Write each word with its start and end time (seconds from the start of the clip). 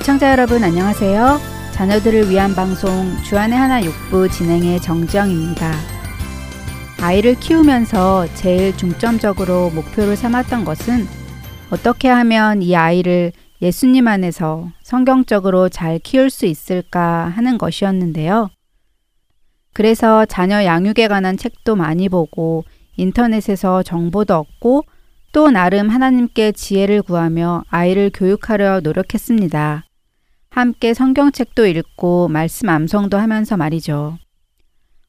애청자 0.00 0.30
여러분 0.30 0.62
안녕하세요. 0.62 1.40
자녀들을 1.72 2.30
위한 2.30 2.54
방송 2.54 3.16
주안의 3.24 3.58
하나 3.58 3.82
육부 3.82 4.28
진행의 4.28 4.80
정지영입니다. 4.80 5.72
아이를 7.02 7.34
키우면서 7.34 8.32
제일 8.34 8.76
중점적으로 8.76 9.70
목표를 9.70 10.14
삼았던 10.14 10.64
것은 10.64 11.04
어떻게 11.70 12.06
하면 12.06 12.62
이 12.62 12.76
아이를 12.76 13.32
예수님 13.60 14.06
안에서 14.06 14.70
성경적으로 14.84 15.68
잘 15.68 15.98
키울 15.98 16.30
수 16.30 16.46
있을까 16.46 17.32
하는 17.34 17.58
것이었는데요. 17.58 18.50
그래서 19.74 20.24
자녀 20.26 20.64
양육에 20.64 21.08
관한 21.08 21.36
책도 21.36 21.74
많이 21.74 22.08
보고 22.08 22.64
인터넷에서 22.96 23.82
정보도 23.82 24.36
얻고 24.36 24.84
또 25.32 25.50
나름 25.50 25.88
하나님께 25.88 26.52
지혜를 26.52 27.02
구하며 27.02 27.64
아이를 27.68 28.12
교육하려 28.14 28.80
노력했습니다. 28.80 29.86
함께 30.50 30.94
성경책도 30.94 31.66
읽고 31.66 32.28
말씀 32.28 32.68
암송도 32.68 33.16
하면서 33.18 33.56
말이죠. 33.56 34.18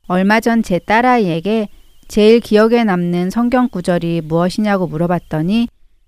얼마 0.07 0.39
전 0.39 0.61
제 0.61 0.79
딸아이에게 0.79 1.69
제일 2.07 2.39
기억에 2.39 2.83
남는 2.83 3.29
성경 3.29 3.69
구절이 3.69 4.21
무엇이냐고 4.25 4.87
물어봤더니 4.87 5.67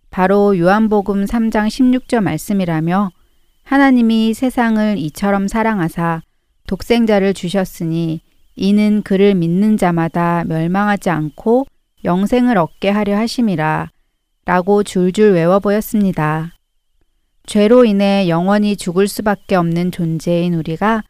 바로 0.09 0.57
요한복음 0.57 1.25
3장 1.25 1.67
16절 1.67 2.21
말씀이라며 2.21 3.11
하나님이 3.63 4.33
세상을 4.33 4.97
이처럼 4.97 5.47
사랑하사 5.47 6.21
독생자를 6.67 7.33
주셨으니 7.33 8.21
이는 8.55 9.01
그를 9.03 9.35
믿는 9.35 9.77
자마다 9.77 10.43
멸망하지 10.45 11.09
않고 11.09 11.65
영생을 12.03 12.57
얻게 12.57 12.89
하려 12.89 13.15
하심이라 13.17 13.89
라고 14.45 14.83
줄줄 14.83 15.33
외워 15.33 15.59
보였습니다. 15.59 16.51
죄로 17.45 17.85
인해 17.85 18.27
영원히 18.29 18.75
죽을 18.75 19.07
수밖에 19.07 19.55
없는 19.55 19.91
존재인 19.91 20.53
우리가 20.53 21.03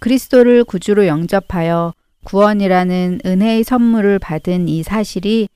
그리스도를 0.00 0.64
구주로 0.64 1.06
영접하여 1.06 1.94
구원이라는 2.24 3.20
은혜의 3.24 3.64
선물을 3.64 4.18
받은 4.18 4.68
이 4.68 4.82
사실이 4.82 5.48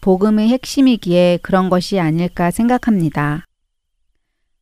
복음의 0.00 0.48
핵심이기에 0.48 1.38
그런 1.42 1.70
것이 1.70 1.98
아닐까 1.98 2.50
생각합니다. 2.50 3.44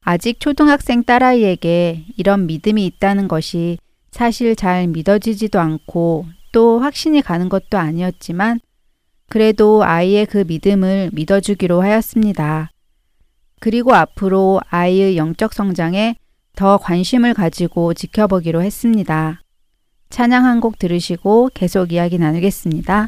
아직 0.01 0.39
초등학생 0.39 1.03
딸아이에게 1.03 2.05
이런 2.17 2.47
믿음이 2.47 2.87
있다는 2.87 3.27
것이 3.29 3.79
사실 4.13 4.55
잘 4.55 4.87
믿어지지도 4.87 5.59
않고 5.59 6.27
또 6.53 6.79
확신이 6.79 7.21
가는 7.21 7.49
것도 7.49 7.77
아니었지만 7.77 8.61
그래도 9.29 9.85
아이의 9.85 10.27
그 10.27 10.45
믿음을 10.47 11.11
믿어주기로 11.13 11.83
하였습니다. 11.83 12.71
그리고 13.67 13.97
앞으로 13.97 14.61
아이의 14.71 15.17
영적 15.17 15.53
성장에 15.53 16.15
더 16.55 16.79
관심을 16.79 17.35
가지고 17.35 17.95
지켜보기로 17.95 18.63
했습니다. 18.63 19.41
찬양 20.09 20.45
한 20.45 20.61
곡 20.61 20.79
들으시고 20.79 21.51
계속 21.53 21.93
이야기 21.93 22.17
나누겠습니다. 22.17 23.07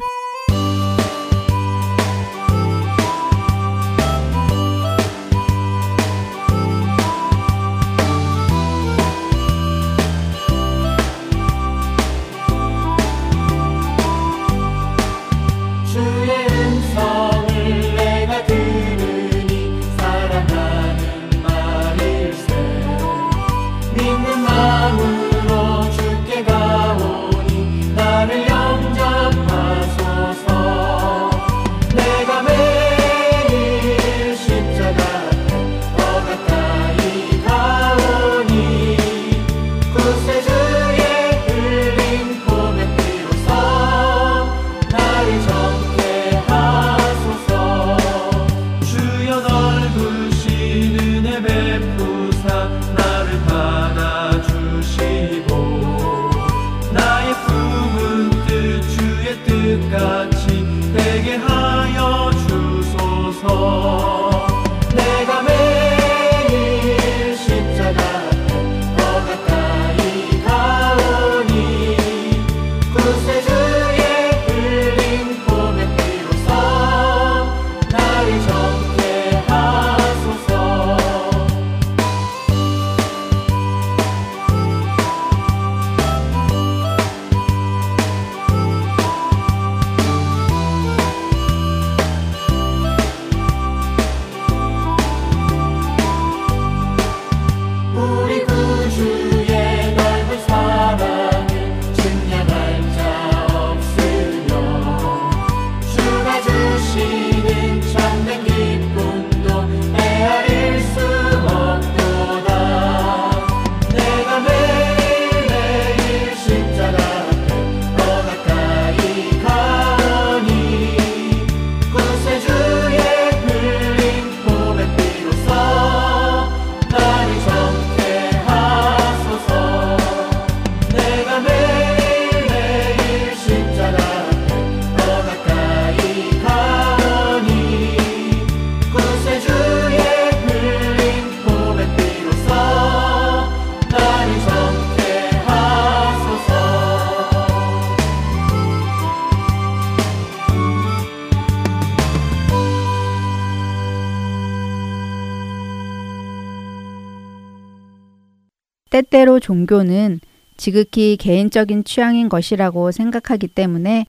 때때로 158.99 159.39
종교는 159.39 160.19
지극히 160.57 161.15
개인적인 161.15 161.85
취향인 161.85 162.27
것이라고 162.27 162.91
생각하기 162.91 163.47
때문에 163.47 164.05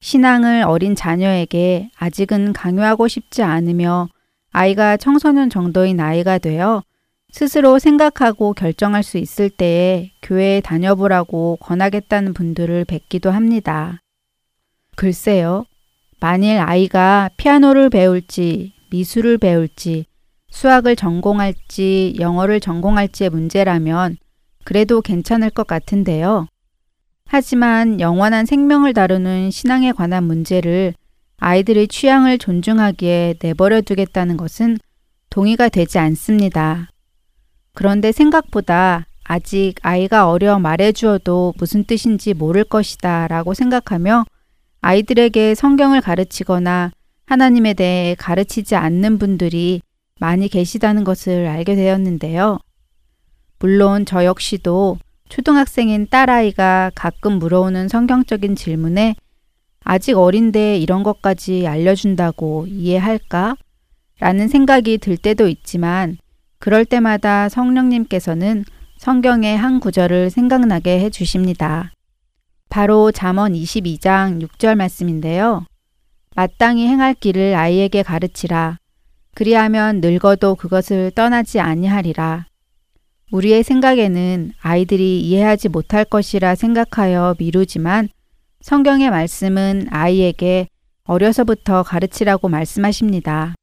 신앙을 0.00 0.64
어린 0.66 0.96
자녀에게 0.96 1.90
아직은 1.96 2.52
강요하고 2.52 3.06
싶지 3.06 3.44
않으며 3.44 4.08
아이가 4.50 4.96
청소년 4.96 5.48
정도의 5.48 5.94
나이가 5.94 6.38
되어 6.38 6.82
스스로 7.30 7.78
생각하고 7.78 8.52
결정할 8.52 9.04
수 9.04 9.16
있을 9.16 9.48
때에 9.48 10.10
교회에 10.22 10.60
다녀보라고 10.60 11.58
권하겠다는 11.60 12.34
분들을 12.34 12.84
뵙기도 12.84 13.30
합니다. 13.30 14.00
글쎄요. 14.96 15.64
만일 16.20 16.58
아이가 16.58 17.30
피아노를 17.36 17.90
배울지, 17.90 18.74
미술을 18.90 19.38
배울지, 19.38 20.06
수학을 20.50 20.96
전공할지, 20.96 22.16
영어를 22.18 22.60
전공할지의 22.60 23.30
문제라면 23.30 24.18
그래도 24.64 25.00
괜찮을 25.00 25.50
것 25.50 25.66
같은데요. 25.66 26.46
하지만 27.26 28.00
영원한 28.00 28.46
생명을 28.46 28.92
다루는 28.92 29.50
신앙에 29.50 29.92
관한 29.92 30.24
문제를 30.24 30.94
아이들의 31.38 31.88
취향을 31.88 32.38
존중하기에 32.38 33.34
내버려 33.42 33.80
두겠다는 33.80 34.36
것은 34.36 34.78
동의가 35.30 35.68
되지 35.68 35.98
않습니다. 35.98 36.90
그런데 37.74 38.12
생각보다 38.12 39.06
아직 39.24 39.74
아이가 39.82 40.28
어려 40.28 40.58
말해주어도 40.58 41.54
무슨 41.58 41.84
뜻인지 41.84 42.34
모를 42.34 42.64
것이다 42.64 43.28
라고 43.28 43.54
생각하며 43.54 44.24
아이들에게 44.82 45.54
성경을 45.54 46.00
가르치거나 46.00 46.90
하나님에 47.26 47.72
대해 47.74 48.14
가르치지 48.18 48.76
않는 48.76 49.18
분들이 49.18 49.80
많이 50.20 50.48
계시다는 50.48 51.02
것을 51.02 51.46
알게 51.46 51.76
되었는데요. 51.76 52.58
물론 53.62 54.04
저 54.04 54.24
역시도 54.24 54.98
초등학생인 55.28 56.08
딸아이가 56.10 56.90
가끔 56.96 57.34
물어오는 57.34 57.86
성경적인 57.86 58.56
질문에 58.56 59.14
아직 59.84 60.18
어린데 60.18 60.78
이런 60.78 61.04
것까지 61.04 61.68
알려준다고 61.68 62.66
이해할까? 62.68 63.54
라는 64.18 64.48
생각이 64.48 64.98
들 64.98 65.16
때도 65.16 65.46
있지만 65.46 66.18
그럴 66.58 66.84
때마다 66.84 67.48
성령님께서는 67.48 68.64
성경의 68.98 69.56
한 69.56 69.78
구절을 69.78 70.30
생각나게 70.30 70.98
해 70.98 71.08
주십니다. 71.08 71.92
바로 72.68 73.12
잠언 73.12 73.52
22장 73.52 74.42
6절 74.42 74.74
말씀인데요. 74.74 75.66
마땅히 76.34 76.88
행할 76.88 77.14
길을 77.14 77.54
아이에게 77.54 78.02
가르치라. 78.02 78.78
그리하면 79.36 80.00
늙어도 80.00 80.56
그것을 80.56 81.12
떠나지 81.12 81.60
아니하리라. 81.60 82.46
우리의 83.32 83.62
생각에는 83.62 84.52
아이들이 84.60 85.20
이해하지 85.22 85.70
못할 85.70 86.04
것이라 86.04 86.54
생각하여 86.54 87.34
미루지만 87.38 88.10
성경의 88.60 89.10
말씀은 89.10 89.86
아이에게 89.90 90.68
어려서부터 91.04 91.82
가르치라고 91.82 92.48
말씀하십니다. 92.48 93.54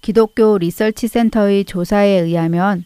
기독교 0.00 0.56
리서치 0.56 1.06
센터의 1.06 1.66
조사에 1.66 2.08
의하면 2.08 2.84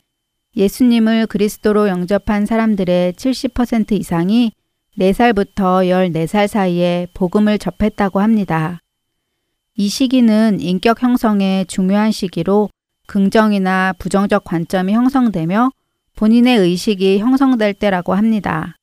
예수님을 0.56 1.28
그리스도로 1.28 1.88
영접한 1.88 2.46
사람들의 2.46 3.12
70% 3.12 3.92
이상이 3.92 4.52
4살부터 4.98 5.86
14살 5.86 6.48
사이에 6.48 7.06
복음을 7.14 7.58
접했다고 7.58 8.20
합니다. 8.20 8.80
이 9.76 9.88
시기는 9.88 10.58
인격 10.60 11.02
형성의 11.02 11.66
중요한 11.66 12.10
시기로 12.10 12.70
긍정이나 13.06 13.94
부정적 13.98 14.44
관점이 14.44 14.92
형성되며 14.92 15.70
본인의 16.16 16.58
의식이 16.58 17.18
형성될 17.18 17.74
때라고 17.74 18.14
합니다. 18.14 18.76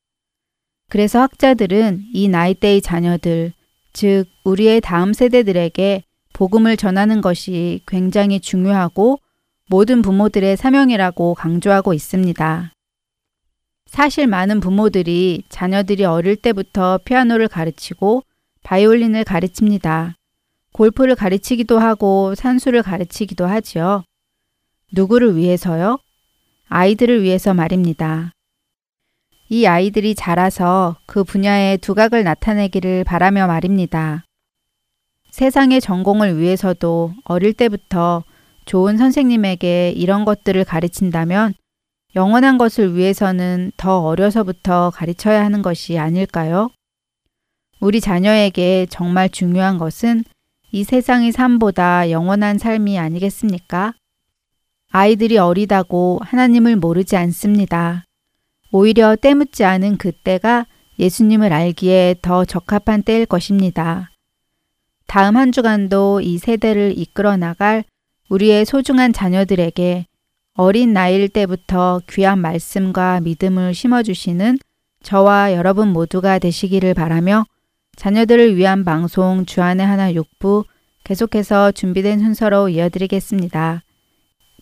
그래서 0.89 1.19
학자들은 1.19 2.03
이 2.13 2.27
나이대의 2.27 2.81
자녀들, 2.81 3.53
즉, 3.91 4.25
우리의 4.43 4.81
다음 4.81 5.13
세대들에게 5.13 6.03
복음을 6.33 6.77
전하는 6.77 7.21
것이 7.21 7.81
굉장히 7.87 8.39
중요하고 8.39 9.17
모든 9.69 10.01
부모들의 10.01 10.57
사명이라고 10.57 11.33
강조하고 11.33 11.93
있습니다. 11.93 12.71
사실 13.87 14.27
많은 14.27 14.59
부모들이 14.59 15.43
자녀들이 15.49 16.05
어릴 16.05 16.35
때부터 16.35 16.99
피아노를 17.05 17.47
가르치고 17.47 18.23
바이올린을 18.63 19.23
가르칩니다. 19.23 20.15
골프를 20.73 21.15
가르치기도 21.15 21.79
하고 21.79 22.33
산수를 22.35 22.81
가르치기도 22.81 23.45
하지요. 23.45 24.03
누구를 24.91 25.35
위해서요? 25.35 25.99
아이들을 26.69 27.23
위해서 27.23 27.53
말입니다. 27.53 28.31
이 29.49 29.65
아이들이 29.65 30.15
자라서 30.15 30.97
그 31.05 31.23
분야의 31.23 31.77
두각을 31.77 32.23
나타내기를 32.23 33.03
바라며 33.03 33.47
말입니다. 33.47 34.25
세상의 35.31 35.81
전공을 35.81 36.39
위해서도 36.39 37.13
어릴 37.25 37.53
때부터 37.53 38.23
좋은 38.65 38.97
선생님에게 38.97 39.91
이런 39.91 40.25
것들을 40.25 40.63
가르친다면 40.63 41.53
영원한 42.15 42.57
것을 42.57 42.95
위해서는 42.95 43.71
더 43.75 43.99
어려서부터 44.01 44.91
가르쳐야 44.91 45.43
하는 45.43 45.61
것이 45.61 45.97
아닐까요? 45.97 46.69
우리 47.79 47.99
자녀에게 47.99 48.87
정말 48.89 49.29
중요한 49.29 49.77
것은 49.77 50.23
이 50.71 50.83
세상의 50.83 51.31
삶보다 51.31 52.11
영원한 52.11 52.57
삶이 52.57 52.97
아니겠습니까? 52.97 53.93
아이들이 54.95 55.39
어리다고 55.39 56.19
하나님을 56.21 56.75
모르지 56.75 57.17
않습니다. 57.17 58.05
오히려 58.71 59.15
때묻지 59.15 59.63
않은 59.63 59.97
그때가 59.97 60.67
예수님을 60.99 61.51
알기에 61.51 62.17
더 62.21 62.45
적합한 62.45 63.01
때일 63.01 63.25
것입니다. 63.25 64.11
다음 65.07 65.35
한 65.35 65.51
주간도 65.51 66.21
이 66.21 66.37
세대를 66.37 66.93
이끌어 66.95 67.37
나갈 67.37 67.83
우리의 68.29 68.65
소중한 68.65 69.13
자녀들에게 69.13 70.05
어린 70.53 70.93
나이일 70.93 71.29
때부터 71.29 71.99
귀한 72.11 72.37
말씀과 72.37 73.21
믿음을 73.21 73.73
심어주시는 73.73 74.59
저와 75.01 75.53
여러분 75.53 75.87
모두가 75.87 76.37
되시기를 76.37 76.93
바라며 76.93 77.45
자녀들을 77.95 78.57
위한 78.57 78.85
방송 78.85 79.47
주안의 79.47 79.87
하나 79.87 80.13
6부 80.13 80.65
계속해서 81.03 81.71
준비된 81.71 82.19
순서로 82.19 82.69
이어드리겠습니다. 82.69 83.81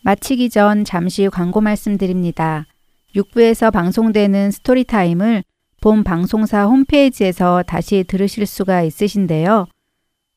마치기 0.02 0.50
전 0.50 0.84
잠시 0.84 1.28
광고 1.28 1.60
말씀드립니다. 1.60 2.66
6부에서 3.14 3.72
방송되는 3.72 4.50
스토리타임을 4.50 5.44
본 5.80 6.02
방송사 6.02 6.64
홈페이지에서 6.64 7.62
다시 7.66 8.04
들으실 8.06 8.46
수가 8.46 8.82
있으신데요. 8.82 9.66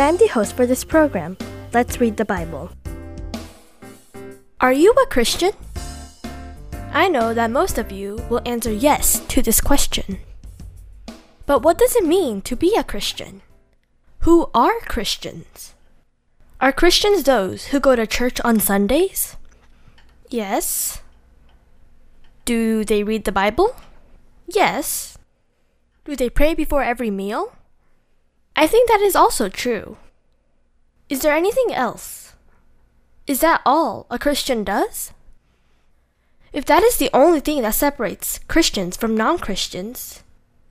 And 0.00 0.08
I'm 0.08 0.16
the 0.16 0.32
host 0.32 0.56
for 0.56 0.64
this 0.64 0.82
program. 0.82 1.36
Let's 1.74 2.00
read 2.00 2.16
the 2.16 2.24
Bible. 2.24 2.70
Are 4.58 4.72
you 4.72 4.92
a 4.92 5.06
Christian? 5.06 5.52
I 6.92 7.08
know 7.08 7.34
that 7.34 7.50
most 7.50 7.76
of 7.76 7.92
you 7.92 8.16
will 8.30 8.40
answer 8.46 8.72
yes 8.72 9.20
to 9.28 9.42
this 9.42 9.60
question. 9.60 10.18
But 11.44 11.60
what 11.62 11.76
does 11.76 11.96
it 11.96 12.06
mean 12.06 12.40
to 12.42 12.56
be 12.56 12.74
a 12.76 12.84
Christian? 12.84 13.42
Who 14.20 14.48
are 14.54 14.80
Christians? 14.80 15.74
Are 16.62 16.72
Christians 16.72 17.24
those 17.24 17.66
who 17.66 17.78
go 17.78 17.94
to 17.94 18.06
church 18.06 18.40
on 18.40 18.58
Sundays? 18.58 19.36
Yes. 20.30 21.02
Do 22.46 22.86
they 22.86 23.02
read 23.02 23.24
the 23.24 23.32
Bible? 23.32 23.76
Yes. 24.48 25.18
Do 26.06 26.16
they 26.16 26.30
pray 26.30 26.54
before 26.54 26.82
every 26.82 27.10
meal? 27.10 27.52
I 28.56 28.66
think 28.66 28.88
that 28.88 29.00
is 29.00 29.16
also 29.16 29.48
true. 29.48 29.96
Is 31.08 31.20
there 31.20 31.34
anything 31.34 31.72
else? 31.72 32.34
Is 33.26 33.40
that 33.40 33.62
all 33.64 34.06
a 34.10 34.18
Christian 34.18 34.64
does? 34.64 35.12
If 36.52 36.64
that 36.66 36.82
is 36.82 36.96
the 36.96 37.10
only 37.14 37.40
thing 37.40 37.62
that 37.62 37.74
separates 37.74 38.40
Christians 38.48 38.96
from 38.96 39.16
non 39.16 39.38
Christians, 39.38 40.24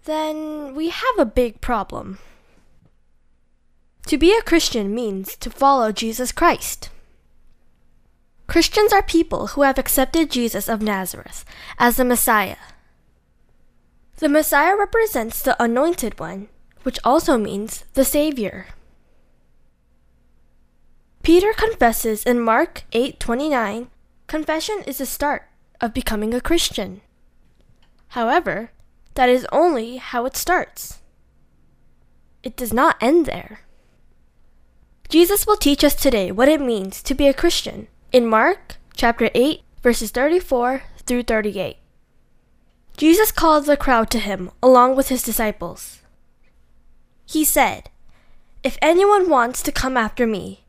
then 0.05 0.75
we 0.75 0.89
have 0.89 1.17
a 1.17 1.25
big 1.25 1.61
problem. 1.61 2.19
To 4.07 4.17
be 4.17 4.35
a 4.35 4.41
Christian 4.41 4.93
means 4.93 5.35
to 5.37 5.49
follow 5.49 5.91
Jesus 5.91 6.31
Christ. 6.31 6.89
Christians 8.47 8.91
are 8.91 9.03
people 9.03 9.47
who 9.47 9.61
have 9.61 9.77
accepted 9.77 10.31
Jesus 10.31 10.67
of 10.67 10.81
Nazareth 10.81 11.45
as 11.77 11.97
the 11.97 12.03
Messiah. 12.03 12.57
The 14.17 14.27
Messiah 14.27 14.75
represents 14.75 15.41
the 15.41 15.61
Anointed 15.61 16.19
One, 16.19 16.49
which 16.83 16.99
also 17.03 17.37
means 17.37 17.85
the 17.93 18.05
Savior. 18.05 18.67
Peter 21.21 21.53
confesses 21.53 22.23
in 22.23 22.39
Mark 22.39 22.83
8:29, 22.91 23.89
confession 24.27 24.83
is 24.87 24.97
the 24.97 25.05
start 25.05 25.43
of 25.81 25.93
becoming 25.93 26.33
a 26.33 26.41
Christian. 26.41 27.01
However, 28.09 28.71
that 29.15 29.29
is 29.29 29.45
only 29.51 29.97
how 29.97 30.25
it 30.25 30.35
starts. 30.35 30.99
It 32.41 32.55
does 32.55 32.73
not 32.73 32.97
end 33.01 33.25
there. 33.25 33.61
Jesus 35.09 35.45
will 35.45 35.57
teach 35.57 35.83
us 35.83 35.95
today 35.95 36.31
what 36.31 36.47
it 36.47 36.61
means 36.61 37.03
to 37.03 37.13
be 37.13 37.27
a 37.27 37.33
Christian 37.33 37.87
in 38.11 38.25
Mark 38.25 38.77
chapter 38.95 39.29
8 39.33 39.61
verses 39.81 40.11
34 40.11 40.83
through 41.05 41.23
38. 41.23 41.77
Jesus 42.97 43.31
called 43.31 43.65
the 43.65 43.77
crowd 43.77 44.09
to 44.11 44.19
him 44.19 44.51
along 44.61 44.95
with 44.95 45.09
his 45.09 45.23
disciples. 45.23 45.98
He 47.29 47.45
said, 47.45 47.91
If 48.63 48.79
anyone 48.81 49.29
wants 49.29 49.61
to 49.61 49.71
come 49.71 49.95
after 49.97 50.25
me, 50.25 50.63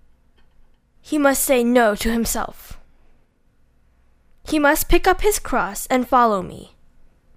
he 1.01 1.17
must 1.17 1.43
say 1.43 1.65
no 1.65 1.95
to 1.95 2.13
himself. 2.13 2.79
He 4.47 4.59
must 4.59 4.91
pick 4.91 5.07
up 5.07 5.23
his 5.23 5.39
cross 5.39 5.87
and 5.87 6.07
follow 6.07 6.43
me. 6.43 6.75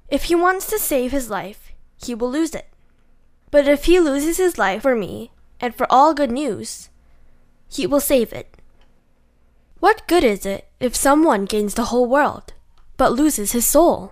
If 0.09 0.23
he 0.23 0.35
wants 0.35 0.65
to 0.69 0.77
save 0.77 1.13
his 1.13 1.29
life, 1.29 1.71
he 1.95 2.13
will 2.13 2.29
lose 2.29 2.53
it. 2.53 2.67
But 3.49 3.65
if 3.65 3.85
he 3.85 3.97
loses 3.97 4.35
his 4.35 4.57
life 4.57 4.81
for 4.81 4.93
me 4.93 5.31
and 5.61 5.73
for 5.73 5.87
all 5.89 6.13
good 6.13 6.31
news, 6.31 6.89
he 7.69 7.87
will 7.87 8.01
save 8.01 8.33
it. 8.33 8.57
What 9.79 10.05
good 10.05 10.25
is 10.25 10.45
it 10.45 10.67
if 10.81 10.97
someone 10.97 11.45
gains 11.45 11.75
the 11.75 11.85
whole 11.85 12.07
world 12.07 12.51
but 12.97 13.13
loses 13.13 13.53
his 13.53 13.65
soul? 13.65 14.11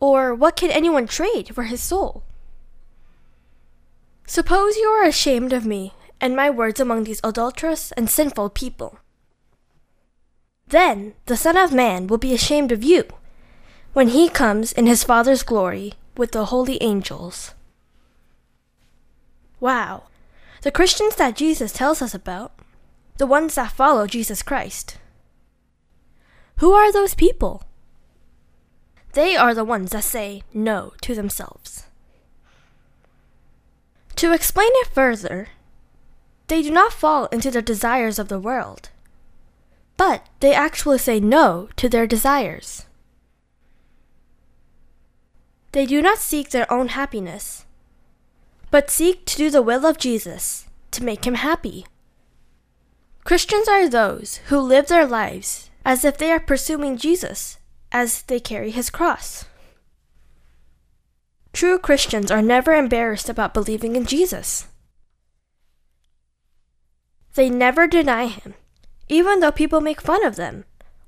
Or 0.00 0.34
what 0.34 0.56
can 0.56 0.72
anyone 0.72 1.06
trade 1.06 1.54
for 1.54 1.62
his 1.62 1.80
soul? 1.80 2.24
Suppose 4.26 4.76
you 4.76 4.88
are 4.88 5.04
ashamed 5.04 5.52
of 5.52 5.66
me 5.66 5.92
and 6.20 6.34
my 6.34 6.48
words 6.48 6.80
among 6.80 7.04
these 7.04 7.20
adulterous 7.22 7.92
and 7.92 8.08
sinful 8.08 8.50
people. 8.50 8.98
Then 10.66 11.14
the 11.26 11.36
Son 11.36 11.56
of 11.56 11.72
Man 11.72 12.06
will 12.06 12.18
be 12.18 12.32
ashamed 12.32 12.72
of 12.72 12.82
you 12.82 13.04
when 13.92 14.08
he 14.08 14.28
comes 14.28 14.72
in 14.72 14.86
his 14.86 15.04
Father's 15.04 15.42
glory 15.42 15.94
with 16.16 16.32
the 16.32 16.46
holy 16.46 16.82
angels. 16.82 17.52
Wow, 19.60 20.04
the 20.62 20.72
Christians 20.72 21.16
that 21.16 21.36
Jesus 21.36 21.72
tells 21.72 22.00
us 22.00 22.14
about, 22.14 22.52
the 23.18 23.26
ones 23.26 23.54
that 23.54 23.72
follow 23.72 24.06
Jesus 24.06 24.42
Christ. 24.42 24.98
Who 26.56 26.72
are 26.72 26.92
those 26.92 27.14
people? 27.14 27.62
They 29.12 29.36
are 29.36 29.54
the 29.54 29.64
ones 29.64 29.90
that 29.90 30.04
say 30.04 30.42
no 30.52 30.94
to 31.02 31.14
themselves. 31.14 31.84
To 34.24 34.32
explain 34.32 34.70
it 34.76 34.86
further, 34.86 35.48
they 36.46 36.62
do 36.62 36.70
not 36.70 36.94
fall 36.94 37.26
into 37.26 37.50
the 37.50 37.60
desires 37.60 38.18
of 38.18 38.28
the 38.28 38.40
world, 38.40 38.88
but 39.98 40.26
they 40.40 40.54
actually 40.54 40.96
say 40.96 41.20
no 41.20 41.68
to 41.76 41.90
their 41.90 42.06
desires. 42.06 42.86
They 45.72 45.84
do 45.84 46.00
not 46.00 46.16
seek 46.16 46.48
their 46.48 46.72
own 46.72 46.88
happiness, 46.96 47.66
but 48.70 48.88
seek 48.88 49.26
to 49.26 49.36
do 49.36 49.50
the 49.50 49.60
will 49.60 49.84
of 49.84 49.98
Jesus 49.98 50.68
to 50.92 51.04
make 51.04 51.26
him 51.26 51.34
happy. 51.34 51.84
Christians 53.24 53.68
are 53.68 53.90
those 53.90 54.36
who 54.46 54.58
live 54.58 54.86
their 54.86 55.06
lives 55.06 55.68
as 55.84 56.02
if 56.02 56.16
they 56.16 56.32
are 56.32 56.40
pursuing 56.40 56.96
Jesus 56.96 57.58
as 57.92 58.22
they 58.22 58.40
carry 58.40 58.70
his 58.70 58.88
cross. 58.88 59.44
True 61.54 61.78
Christians 61.78 62.32
are 62.32 62.42
never 62.42 62.74
embarrassed 62.74 63.28
about 63.28 63.54
believing 63.54 63.94
in 63.94 64.06
Jesus. 64.06 64.66
They 67.36 67.48
never 67.48 67.86
deny 67.86 68.26
him, 68.26 68.54
even 69.08 69.38
though 69.38 69.52
people 69.52 69.80
make 69.80 70.00
fun 70.00 70.24
of 70.26 70.34
them 70.34 70.64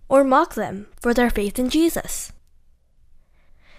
or 0.08 0.22
mock 0.22 0.54
them 0.54 0.86
for 1.00 1.12
their 1.12 1.30
faith 1.30 1.58
in 1.58 1.68
Jesus. 1.68 2.32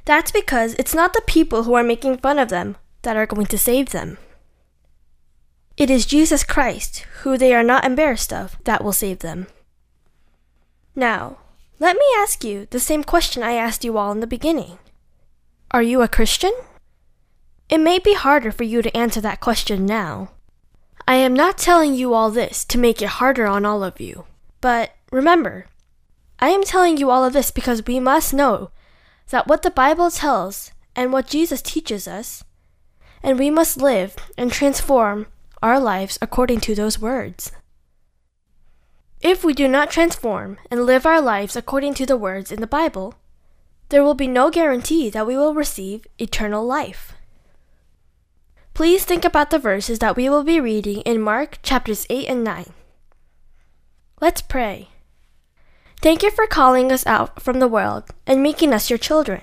That's 0.04 0.30
because 0.30 0.74
it's 0.74 0.94
not 0.94 1.14
the 1.14 1.24
people 1.26 1.64
who 1.64 1.74
are 1.74 1.84
making 1.84 2.18
fun 2.18 2.38
of 2.38 2.50
them 2.50 2.76
that 3.04 3.16
are 3.16 3.26
going 3.26 3.48
to 3.48 3.58
save 3.58 3.92
them. 3.92 4.18
It 5.78 5.90
is 5.90 6.06
Jesus 6.06 6.44
Christ, 6.44 7.06
who 7.22 7.38
they 7.38 7.54
are 7.54 7.64
not 7.64 7.86
embarrassed 7.86 8.34
of, 8.34 8.58
that 8.66 8.84
will 8.84 8.92
save 8.92 9.20
them. 9.20 9.48
Now, 10.98 11.38
let 11.80 11.96
me 11.96 12.06
ask 12.18 12.44
you 12.44 12.68
the 12.72 12.80
same 12.80 13.06
question 13.06 13.42
I 13.42 13.54
asked 13.54 13.86
you 13.86 13.98
all 13.98 14.12
in 14.12 14.20
the 14.20 14.28
beginning. 14.28 14.80
Are 15.72 15.84
you 15.84 16.02
a 16.02 16.08
Christian? 16.08 16.54
It 17.70 17.80
may 17.80 18.00
be 18.00 18.14
harder 18.14 18.52
for 18.52 18.64
you 18.64 18.82
to 18.82 18.96
answer 18.96 19.20
that 19.22 19.42
question 19.42 19.86
now. 19.86 20.32
I 21.06 21.16
am 21.16 21.34
not 21.34 21.58
telling 21.58 21.94
you 21.94 22.14
all 22.14 22.32
this 22.32 22.64
to 22.66 22.78
make 22.78 23.02
it 23.02 23.20
harder 23.20 23.46
on 23.46 23.66
all 23.66 23.84
of 23.84 24.00
you, 24.00 24.26
But 24.62 24.92
remember, 25.12 25.68
I 26.40 26.50
am 26.50 26.64
telling 26.64 26.98
you 26.98 27.10
all 27.10 27.24
of 27.24 27.34
this 27.34 27.52
because 27.52 27.86
we 27.86 28.00
must 28.00 28.34
know 28.34 28.72
that 29.30 29.48
what 29.48 29.62
the 29.62 29.72
Bible 29.72 30.10
tells 30.10 30.72
and 30.96 31.14
what 31.14 31.28
Jesus 31.28 31.62
teaches 31.62 32.08
us, 32.08 32.44
and 33.22 33.38
we 33.38 33.50
must 33.50 33.78
live 33.78 34.16
and 34.38 34.52
transform 34.52 35.28
our 35.62 35.80
lives 35.80 36.18
according 36.22 36.62
to 36.62 36.76
those 36.76 37.00
words. 37.00 37.52
If 39.22 39.44
we 39.44 39.54
do 39.54 39.68
not 39.68 39.92
transform 39.92 40.58
and 40.70 40.86
live 40.86 41.06
our 41.06 41.22
lives 41.22 41.56
according 41.56 41.96
to 41.96 42.06
the 42.06 42.18
words 42.18 42.52
in 42.52 42.62
the 42.62 42.68
Bible, 42.68 43.16
there 43.90 44.04
will 44.04 44.14
be 44.14 44.28
no 44.28 44.50
guarantee 44.50 45.10
that 45.10 45.28
we 45.28 45.38
will 45.38 45.54
receive 45.54 46.06
eternal 46.18 46.66
life. 46.66 47.14
Please 48.74 49.06
think 49.06 49.26
about 49.26 49.50
the 49.50 49.60
verses 49.60 50.00
that 50.00 50.16
we 50.16 50.30
will 50.30 50.44
be 50.44 50.60
reading 50.60 51.02
in 51.02 51.22
Mark 51.22 51.60
chapters 51.64 52.06
8 52.10 52.28
and 52.28 52.44
9. 52.44 52.74
Let's 54.22 54.42
pray. 54.42 54.90
Thank 56.02 56.22
you 56.22 56.30
for 56.30 56.46
calling 56.46 56.92
us 56.92 57.06
out 57.08 57.42
from 57.42 57.60
the 57.60 57.68
world 57.68 58.06
and 58.28 58.44
making 58.44 58.74
us 58.74 58.90
your 58.90 59.00
children. 59.00 59.42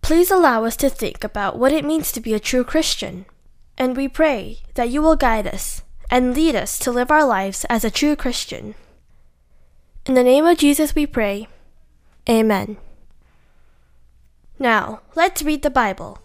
Please 0.00 0.30
allow 0.30 0.64
us 0.64 0.76
to 0.76 0.88
think 0.88 1.24
about 1.24 1.58
what 1.58 1.72
it 1.72 1.84
means 1.84 2.12
to 2.12 2.20
be 2.20 2.32
a 2.32 2.40
true 2.40 2.64
Christian, 2.64 3.26
and 3.76 3.96
we 3.96 4.08
pray 4.08 4.60
that 4.74 4.88
you 4.88 5.02
will 5.02 5.16
guide 5.16 5.46
us 5.46 5.82
and 6.10 6.34
lead 6.34 6.54
us 6.54 6.78
to 6.78 6.92
live 6.92 7.10
our 7.10 7.24
lives 7.24 7.66
as 7.68 7.84
a 7.84 7.90
true 7.90 8.16
Christian. 8.16 8.74
In 10.06 10.14
the 10.14 10.22
name 10.22 10.46
of 10.46 10.58
Jesus 10.58 10.94
we 10.94 11.06
pray. 11.06 11.48
Amen. 12.28 12.76
Now, 14.58 15.00
let's 15.14 15.42
read 15.42 15.62
the 15.62 15.70
Bible. 15.70 16.18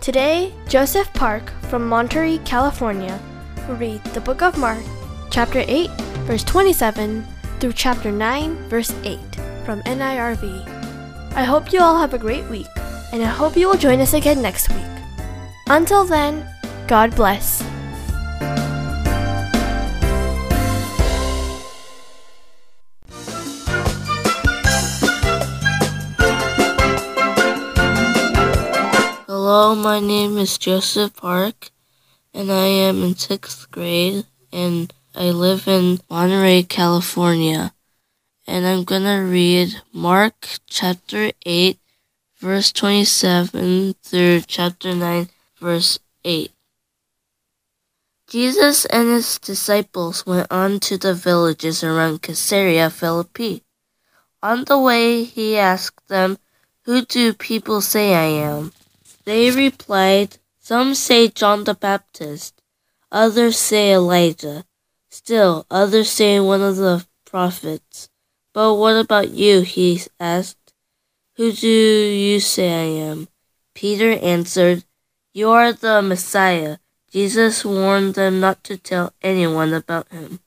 Today, 0.00 0.54
Joseph 0.68 1.12
Park 1.12 1.52
from 1.68 1.86
Monterey, 1.88 2.38
California, 2.38 3.20
will 3.68 3.76
read 3.76 4.02
the 4.14 4.20
book 4.20 4.42
of 4.42 4.56
Mark, 4.56 4.82
chapter 5.30 5.64
8, 5.66 5.90
verse 6.24 6.44
27 6.44 7.26
through 7.60 7.72
chapter 7.74 8.10
9, 8.10 8.56
verse 8.68 8.94
8 9.04 9.18
from 9.64 9.82
NIRV. 9.82 10.66
I 11.34 11.44
hope 11.44 11.72
you 11.72 11.80
all 11.80 11.98
have 11.98 12.14
a 12.14 12.18
great 12.18 12.48
week, 12.48 12.66
and 13.12 13.22
I 13.22 13.26
hope 13.26 13.56
you 13.56 13.68
will 13.68 13.76
join 13.76 14.00
us 14.00 14.14
again 14.14 14.40
next 14.40 14.70
week. 14.70 14.92
Until 15.68 16.04
then, 16.04 16.48
God 16.88 17.14
bless. 17.14 17.62
Hello, 29.52 29.74
my 29.74 30.00
name 30.00 30.38
is 30.38 30.56
Joseph 30.56 31.14
Park, 31.14 31.72
and 32.32 32.50
I 32.50 32.64
am 32.88 33.02
in 33.02 33.14
sixth 33.16 33.70
grade, 33.70 34.24
and 34.50 34.90
I 35.14 35.28
live 35.28 35.68
in 35.68 36.00
Monterey, 36.08 36.62
California. 36.62 37.74
And 38.46 38.66
I'm 38.66 38.84
gonna 38.84 39.22
read 39.22 39.76
Mark 39.92 40.56
chapter 40.66 41.32
8, 41.44 41.78
verse 42.40 42.72
27 42.72 43.94
through 44.02 44.40
chapter 44.46 44.94
9, 44.94 45.28
verse 45.60 45.98
8. 46.24 46.50
Jesus 48.26 48.86
and 48.86 49.08
his 49.10 49.38
disciples 49.38 50.24
went 50.24 50.50
on 50.50 50.80
to 50.80 50.96
the 50.96 51.12
villages 51.12 51.84
around 51.84 52.22
Caesarea 52.22 52.88
Philippi. 52.88 53.62
On 54.42 54.64
the 54.64 54.78
way, 54.78 55.24
he 55.24 55.58
asked 55.58 56.08
them, 56.08 56.38
Who 56.86 57.04
do 57.04 57.34
people 57.34 57.82
say 57.82 58.14
I 58.14 58.48
am? 58.48 58.72
They 59.24 59.52
replied, 59.52 60.38
Some 60.58 60.96
say 60.96 61.28
John 61.28 61.62
the 61.62 61.74
Baptist, 61.74 62.60
others 63.12 63.56
say 63.56 63.92
Elijah, 63.92 64.64
still 65.10 65.64
others 65.70 66.10
say 66.10 66.40
one 66.40 66.60
of 66.60 66.76
the 66.76 67.06
prophets. 67.24 68.08
But 68.52 68.74
what 68.74 68.96
about 68.96 69.30
you? 69.30 69.60
he 69.60 70.00
asked. 70.18 70.74
Who 71.36 71.52
do 71.52 71.68
you 71.68 72.40
say 72.40 72.68
I 72.72 73.10
am? 73.10 73.28
Peter 73.74 74.10
answered, 74.10 74.84
You 75.32 75.50
are 75.50 75.72
the 75.72 76.02
Messiah. 76.02 76.78
Jesus 77.10 77.64
warned 77.64 78.14
them 78.14 78.40
not 78.40 78.64
to 78.64 78.76
tell 78.76 79.12
anyone 79.22 79.72
about 79.72 80.08
him. 80.08 80.40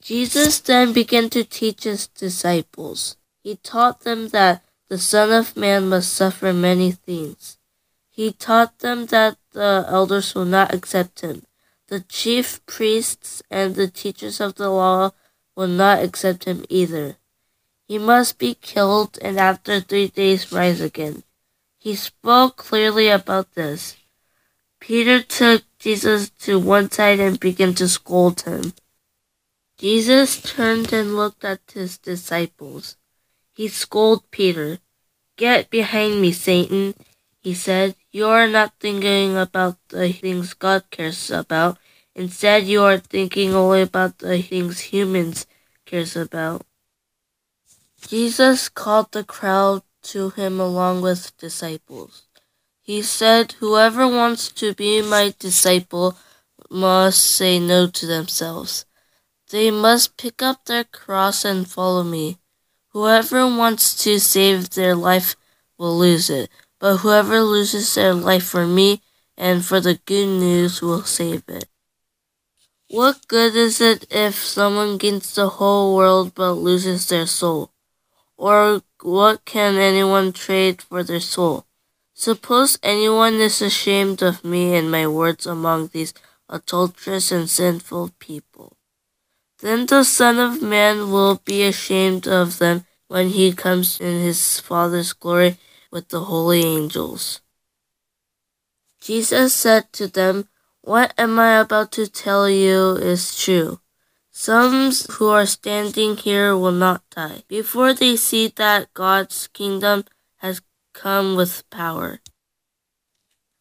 Jesus 0.00 0.58
then 0.60 0.92
began 0.94 1.28
to 1.30 1.44
teach 1.44 1.84
his 1.84 2.06
disciples. 2.06 3.16
He 3.42 3.56
taught 3.56 4.00
them 4.00 4.28
that 4.28 4.64
the 4.88 4.98
Son 4.98 5.30
of 5.32 5.56
Man 5.56 5.88
must 5.88 6.14
suffer 6.14 6.52
many 6.52 6.92
things 6.92 7.55
he 8.16 8.32
taught 8.32 8.78
them 8.78 9.04
that 9.06 9.36
the 9.52 9.84
elders 9.88 10.34
will 10.34 10.46
not 10.46 10.72
accept 10.72 11.20
him. 11.20 11.42
The 11.88 12.00
chief 12.00 12.64
priests 12.64 13.42
and 13.50 13.74
the 13.74 13.88
teachers 13.88 14.40
of 14.40 14.54
the 14.54 14.70
law 14.70 15.10
will 15.54 15.68
not 15.68 16.02
accept 16.02 16.44
him 16.44 16.64
either. 16.70 17.16
He 17.86 17.98
must 17.98 18.38
be 18.38 18.54
killed 18.54 19.18
and 19.20 19.38
after 19.38 19.80
three 19.80 20.08
days 20.08 20.50
rise 20.50 20.80
again. 20.80 21.24
He 21.76 21.94
spoke 21.94 22.56
clearly 22.56 23.08
about 23.08 23.52
this. 23.54 23.96
Peter 24.80 25.20
took 25.20 25.64
Jesus 25.78 26.30
to 26.40 26.58
one 26.58 26.90
side 26.90 27.20
and 27.20 27.38
began 27.38 27.74
to 27.74 27.86
scold 27.86 28.40
him. 28.40 28.72
Jesus 29.76 30.40
turned 30.40 30.90
and 30.90 31.16
looked 31.16 31.44
at 31.44 31.60
his 31.74 31.98
disciples. 31.98 32.96
He 33.52 33.68
scolded 33.68 34.30
Peter. 34.30 34.78
Get 35.36 35.68
behind 35.68 36.22
me, 36.22 36.32
Satan, 36.32 36.94
he 37.42 37.52
said. 37.52 37.94
You 38.16 38.28
are 38.28 38.48
not 38.48 38.72
thinking 38.80 39.36
about 39.36 39.76
the 39.90 40.10
things 40.10 40.54
God 40.54 40.88
cares 40.90 41.30
about. 41.30 41.76
Instead, 42.14 42.64
you 42.64 42.80
are 42.82 42.96
thinking 42.96 43.52
only 43.52 43.82
about 43.82 44.20
the 44.20 44.40
things 44.40 44.88
humans 44.88 45.44
cares 45.84 46.16
about. 46.16 46.64
Jesus 48.00 48.70
called 48.70 49.12
the 49.12 49.22
crowd 49.22 49.82
to 50.04 50.30
him 50.30 50.58
along 50.58 51.02
with 51.02 51.36
disciples. 51.36 52.22
He 52.80 53.02
said, 53.02 53.52
Whoever 53.60 54.08
wants 54.08 54.50
to 54.64 54.72
be 54.72 55.02
my 55.02 55.34
disciple 55.38 56.16
must 56.70 57.22
say 57.22 57.60
no 57.60 57.86
to 57.86 58.06
themselves. 58.06 58.86
They 59.50 59.70
must 59.70 60.16
pick 60.16 60.40
up 60.40 60.64
their 60.64 60.84
cross 60.84 61.44
and 61.44 61.68
follow 61.68 62.02
me. 62.02 62.38
Whoever 62.94 63.46
wants 63.46 63.94
to 64.04 64.18
save 64.18 64.70
their 64.70 64.94
life 64.94 65.36
will 65.76 65.98
lose 65.98 66.30
it, 66.30 66.48
but 66.78 66.98
whoever 66.98 67.42
loses 67.42 67.94
their 67.94 68.14
life 68.14 68.44
for 68.44 68.66
me 68.66 69.02
and 69.36 69.64
for 69.64 69.80
the 69.80 69.94
good 70.06 70.26
news 70.26 70.82
will 70.82 71.02
save 71.02 71.42
it. 71.48 71.68
What 72.88 73.26
good 73.26 73.56
is 73.56 73.80
it 73.80 74.06
if 74.10 74.36
someone 74.36 74.96
gains 74.96 75.34
the 75.34 75.48
whole 75.48 75.96
world 75.96 76.34
but 76.34 76.52
loses 76.52 77.08
their 77.08 77.26
soul? 77.26 77.72
Or 78.36 78.82
what 79.02 79.44
can 79.44 79.76
anyone 79.76 80.32
trade 80.32 80.82
for 80.82 81.02
their 81.02 81.20
soul? 81.20 81.66
Suppose 82.14 82.78
anyone 82.82 83.34
is 83.34 83.60
ashamed 83.60 84.22
of 84.22 84.44
me 84.44 84.74
and 84.74 84.90
my 84.90 85.06
words 85.06 85.46
among 85.46 85.88
these 85.88 86.14
adulterous 86.48 87.32
and 87.32 87.50
sinful 87.50 88.12
people. 88.18 88.76
Then 89.60 89.86
the 89.86 90.04
Son 90.04 90.38
of 90.38 90.62
Man 90.62 91.10
will 91.10 91.40
be 91.44 91.62
ashamed 91.64 92.28
of 92.28 92.58
them 92.58 92.86
when 93.08 93.30
he 93.30 93.52
comes 93.52 94.00
in 94.00 94.20
his 94.20 94.60
Father's 94.60 95.12
glory 95.12 95.58
with 95.96 96.10
the 96.10 96.28
holy 96.28 96.60
angels. 96.60 97.40
Jesus 99.00 99.54
said 99.54 99.90
to 99.94 100.06
them, 100.06 100.46
What 100.82 101.14
am 101.16 101.38
I 101.38 101.56
about 101.56 101.90
to 101.92 102.06
tell 102.06 102.50
you 102.50 103.00
is 103.00 103.32
true. 103.34 103.80
Some 104.30 104.92
who 105.12 105.28
are 105.30 105.46
standing 105.46 106.18
here 106.18 106.54
will 106.54 106.76
not 106.86 107.00
die 107.08 107.44
before 107.48 107.94
they 107.94 108.14
see 108.16 108.52
that 108.56 108.92
God's 108.92 109.48
kingdom 109.48 110.04
has 110.44 110.60
come 110.92 111.34
with 111.34 111.64
power. 111.70 112.20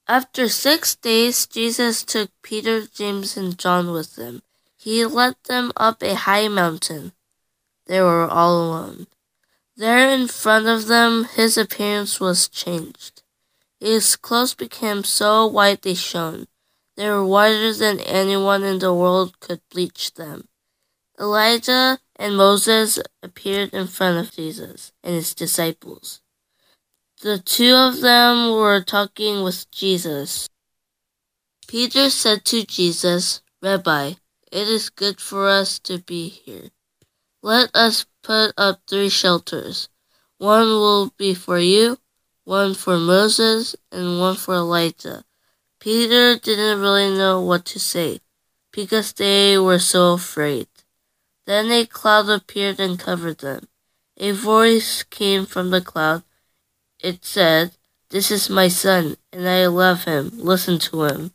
After 0.05 0.49
six 0.49 0.93
days, 0.93 1.47
Jesus 1.47 2.03
took 2.03 2.31
Peter, 2.43 2.85
James, 2.85 3.37
and 3.37 3.57
John 3.57 3.91
with 3.91 4.17
him. 4.17 4.41
He 4.75 5.05
led 5.05 5.35
them 5.47 5.71
up 5.77 6.03
a 6.03 6.15
high 6.15 6.49
mountain. 6.49 7.13
They 7.87 8.01
were 8.01 8.27
all 8.27 8.59
alone. 8.59 9.07
There 9.77 10.09
in 10.09 10.27
front 10.27 10.67
of 10.67 10.87
them 10.87 11.25
his 11.25 11.57
appearance 11.57 12.19
was 12.19 12.47
changed. 12.47 13.23
His 13.79 14.15
clothes 14.15 14.53
became 14.53 15.03
so 15.03 15.45
white 15.45 15.81
they 15.81 15.95
shone. 15.95 16.47
They 16.95 17.09
were 17.09 17.25
whiter 17.25 17.73
than 17.73 17.99
anyone 17.99 18.63
in 18.63 18.79
the 18.79 18.93
world 18.93 19.39
could 19.41 19.61
bleach 19.69 20.13
them. 20.13 20.47
Elijah 21.19 21.99
and 22.15 22.37
Moses 22.37 22.99
appeared 23.21 23.73
in 23.73 23.87
front 23.87 24.17
of 24.17 24.33
Jesus 24.33 24.93
and 25.03 25.13
his 25.13 25.35
disciples. 25.35 26.21
The 27.21 27.39
two 27.39 27.73
of 27.73 28.01
them 28.01 28.51
were 28.51 28.81
talking 28.81 29.43
with 29.43 29.69
Jesus. 29.71 30.49
Peter 31.67 32.09
said 32.09 32.45
to 32.45 32.63
Jesus, 32.63 33.41
Rabbi, 33.61 34.13
it 34.51 34.67
is 34.67 34.89
good 34.89 35.19
for 35.19 35.49
us 35.49 35.79
to 35.79 35.97
be 35.97 36.29
here. 36.29 36.69
Let 37.41 37.71
us 37.75 38.05
put 38.25 38.51
up 38.57 38.81
three 38.87 39.09
shelters. 39.09 39.87
One 40.39 40.67
will 40.67 41.13
be 41.15 41.35
for 41.35 41.59
you, 41.59 41.99
one 42.43 42.73
for 42.73 42.97
Moses, 42.97 43.75
and 43.91 44.19
one 44.19 44.35
for 44.35 44.55
Elijah. 44.55 45.23
Peter 45.79 46.35
didn't 46.35 46.81
really 46.81 47.15
know 47.15 47.39
what 47.39 47.65
to 47.65 47.79
say 47.79 48.19
because 48.71 49.13
they 49.13 49.59
were 49.59 49.77
so 49.77 50.13
afraid. 50.13 50.67
Then 51.45 51.71
a 51.71 51.85
cloud 51.85 52.27
appeared 52.29 52.79
and 52.79 52.99
covered 52.99 53.37
them. 53.37 53.67
A 54.17 54.31
voice 54.31 55.03
came 55.03 55.45
from 55.45 55.69
the 55.69 55.81
cloud. 55.81 56.23
It 56.99 57.23
said, 57.23 57.77
This 58.09 58.31
is 58.31 58.49
my 58.49 58.69
son, 58.69 59.17
and 59.31 59.47
I 59.47 59.67
love 59.67 60.05
him. 60.05 60.31
Listen 60.33 60.79
to 60.79 61.03
him. 61.03 61.31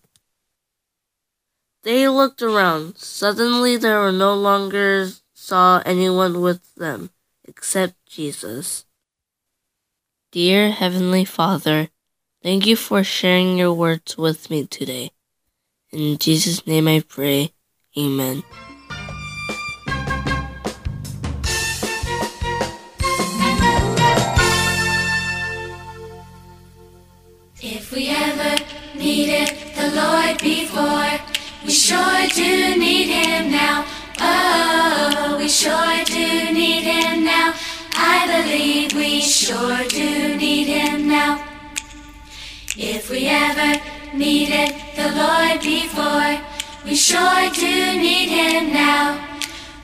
They 1.84 2.08
looked 2.08 2.42
around. 2.42 2.98
Suddenly 2.98 3.76
there 3.76 4.00
were 4.00 4.12
no 4.12 4.34
longer 4.34 5.10
saw 5.40 5.82
anyone 5.86 6.42
with 6.42 6.74
them 6.74 7.08
except 7.48 7.94
Jesus. 8.04 8.84
Dear 10.32 10.70
Heavenly 10.70 11.24
Father, 11.24 11.88
thank 12.42 12.66
you 12.66 12.76
for 12.76 13.02
sharing 13.02 13.56
your 13.56 13.72
words 13.72 14.18
with 14.18 14.50
me 14.50 14.66
today. 14.66 15.12
In 15.90 16.18
Jesus' 16.18 16.66
name 16.66 16.86
I 16.86 17.00
pray. 17.00 17.52
Amen. 17.98 18.44
If 27.62 27.92
we 27.92 28.10
ever 28.10 28.62
needed 28.94 29.56
the 29.74 29.88
Lord 29.96 30.38
before, 30.42 31.12
we 31.64 31.72
sure 31.72 32.28
do 32.28 32.76
need 32.76 33.08
Him 33.08 33.50
now. 33.50 33.86
Oh, 34.20 35.36
we 35.38 35.48
sure 35.48 36.04
do 36.04 36.52
need 36.52 36.82
Him 36.82 37.24
now. 37.24 37.54
I 37.94 38.26
believe 38.26 38.92
we 38.94 39.20
sure 39.20 39.84
do 39.88 40.36
need 40.36 40.66
Him 40.66 41.08
now. 41.08 41.44
If 42.76 43.10
we 43.10 43.26
ever 43.26 43.80
needed 44.14 44.74
the 44.96 45.10
Lord 45.22 45.60
before, 45.60 46.40
we 46.84 46.94
sure 46.94 47.50
do 47.50 48.00
need 48.00 48.28
Him 48.28 48.72
now. 48.72 49.26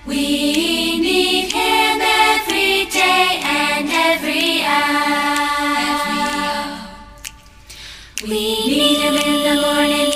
We 0.07 1.01
need 1.01 1.53
Him 1.53 2.01
every 2.01 2.85
day 2.91 3.41
and 3.43 3.89
every 3.91 4.63
hour. 4.63 5.07
We 8.23 8.67
need 8.67 8.99
him 8.99 9.15
in 9.15 9.43
the 9.45 9.61
morning. 9.61 10.16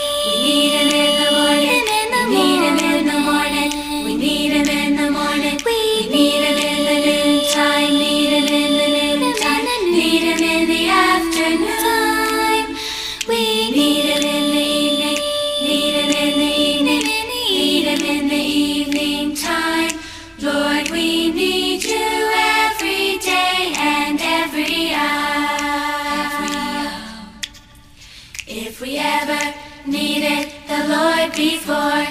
Before, 31.41 32.07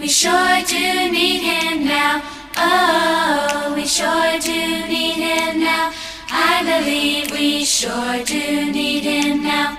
we 0.00 0.08
sure 0.08 0.58
do 0.66 0.86
need 1.16 1.42
Him 1.50 1.84
now. 1.84 2.20
Oh, 2.56 3.72
we 3.76 3.86
sure 3.86 4.32
do 4.40 4.60
need 4.92 5.18
Him 5.26 5.60
now. 5.60 5.92
I 6.28 6.54
believe 6.70 7.30
we 7.30 7.64
sure 7.64 8.18
do 8.24 8.72
need 8.72 9.04
Him 9.04 9.44
now. 9.44 9.78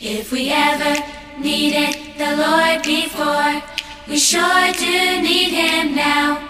If 0.00 0.32
we 0.32 0.50
ever 0.50 0.94
needed 1.38 1.94
the 2.18 2.32
Lord 2.44 2.82
before, 2.82 3.62
we 4.08 4.18
sure 4.18 4.66
do 4.72 4.96
need 5.28 5.52
Him 5.62 5.94
now. 5.94 6.48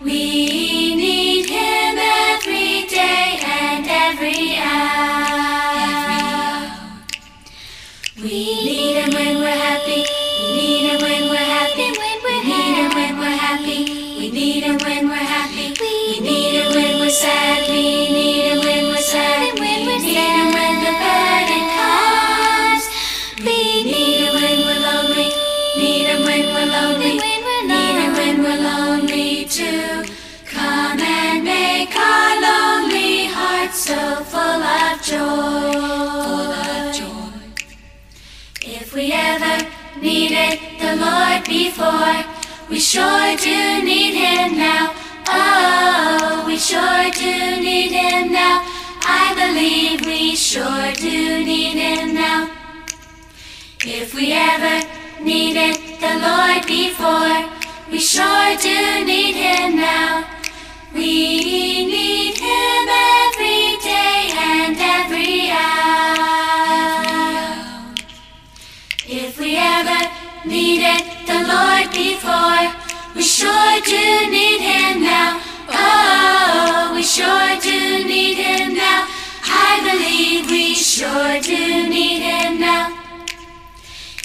We 0.00 0.94
need 0.94 1.46
Him 1.58 1.92
every 2.30 2.86
day 2.86 3.40
and 3.42 3.84
every 4.06 4.56
hour. 4.58 4.92
We 8.22 8.38
need 8.64 8.94
him 9.02 9.10
when 9.10 9.38
we're 9.40 9.50
happy. 9.50 10.11
Sad. 17.22 17.68
We 17.70 17.82
need 18.16 18.42
him 18.50 18.58
when 18.66 18.84
we're 18.90 19.08
sad. 19.14 19.54
We 19.60 19.72
need 19.86 20.16
him 20.18 20.46
when 20.56 20.76
the 20.86 20.94
burden 21.02 21.64
comes. 21.78 22.84
We 23.46 23.58
need 23.90 24.18
him 24.24 24.32
when 24.40 24.58
we're 24.66 24.82
lonely. 24.88 25.28
Need 25.78 26.06
him 26.10 26.20
when 26.28 26.44
we're 26.54 26.70
lonely. 26.76 27.14
Need 27.70 27.96
him 28.02 28.12
when 28.18 28.36
we're 28.44 28.62
lonely 28.70 29.44
too. 29.44 30.02
Come 30.54 31.00
and 31.00 31.44
make 31.44 31.94
our 31.94 32.32
lonely 32.48 33.26
hearts 33.36 33.78
so 33.88 34.00
full 34.32 34.62
of 34.80 34.94
joy. 35.10 35.72
Full 36.26 36.52
of 36.66 36.84
joy. 37.00 37.32
If 38.80 38.94
we 38.94 39.12
ever 39.12 39.56
needed 40.00 40.58
the 40.82 40.92
Lord 41.04 41.40
before, 41.44 42.18
we 42.68 42.80
sure 42.80 43.36
do 43.36 43.58
need 43.84 44.14
Him 44.24 44.56
now. 44.56 45.01
Oh, 45.28 46.44
we 46.46 46.58
sure 46.58 47.10
do 47.10 47.60
need 47.60 47.92
Him 47.92 48.32
now. 48.32 48.64
I 49.04 49.34
believe 49.34 50.04
we 50.06 50.36
sure 50.36 50.92
do 50.94 51.44
need 51.44 51.74
Him 51.74 52.14
now. 52.14 52.50
If 53.84 54.14
we 54.14 54.32
ever 54.32 54.86
needed 55.22 55.76
the 56.00 56.18
Lord 56.18 56.66
before, 56.66 57.50
we 57.90 57.98
sure 57.98 58.56
do 58.56 59.04
need 59.04 59.34
Him 59.34 59.76
now. 59.76 60.24
We 60.94 61.86
need 61.86 62.38
Him 62.38 62.88
every 62.88 63.76
day 63.82 64.30
and 64.36 64.76
every 64.78 65.50
hour. 65.50 65.92
If 69.06 69.38
we 69.38 69.56
ever 69.56 70.10
needed 70.46 71.02
the 71.26 71.42
Lord 71.48 71.90
before, 71.92 72.81
we 73.14 73.22
sure 73.22 73.80
do 73.84 74.30
need 74.30 74.60
Him 74.60 75.02
now. 75.02 75.40
Oh, 75.68 76.92
we 76.94 77.02
sure 77.02 77.60
do 77.60 78.04
need 78.04 78.36
Him 78.36 78.74
now. 78.74 79.06
I 79.44 79.80
believe 79.84 80.50
we 80.50 80.74
sure 80.74 81.40
do 81.40 81.88
need 81.88 82.20
Him 82.22 82.60
now. 82.60 82.96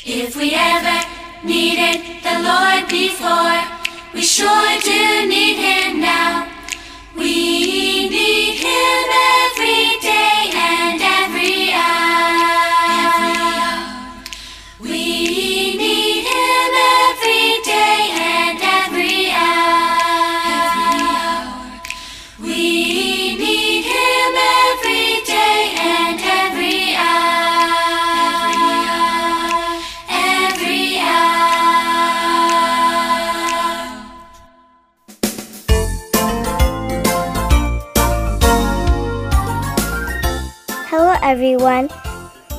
If 0.06 0.36
we 0.36 0.54
ever 0.56 1.06
needed 1.44 2.24
the 2.24 2.40
Lord 2.40 2.88
before, 2.88 3.60
we 4.14 4.22
sure 4.22 4.80
do 4.82 5.28
need 5.28 5.58
Him 5.58 6.00
now. 6.02 6.47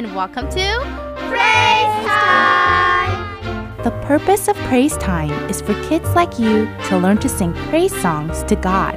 and 0.00 0.06
and 0.06 0.16
welcome 0.16 0.48
to 0.48 0.80
Praise 1.28 2.06
time! 2.08 3.76
The 3.84 3.90
purpose 4.06 4.48
of 4.48 4.56
praise 4.68 4.96
time 4.96 5.30
is 5.50 5.60
for 5.60 5.74
kids 5.90 6.08
like 6.14 6.38
you 6.38 6.64
to 6.88 6.96
learn 6.96 7.18
to 7.18 7.28
sing 7.28 7.52
praise 7.68 7.94
songs 8.00 8.42
to 8.44 8.56
God. 8.56 8.96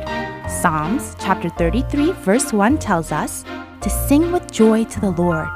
Psalms 0.50 1.18
chapter 1.20 1.50
33 1.50 2.14
verse 2.24 2.54
1 2.54 2.78
tells 2.78 3.12
us 3.12 3.44
to 3.82 3.90
sing 3.90 4.32
with 4.32 4.50
joy 4.50 4.86
to 4.86 5.02
the 5.02 5.10
Lord. 5.10 5.50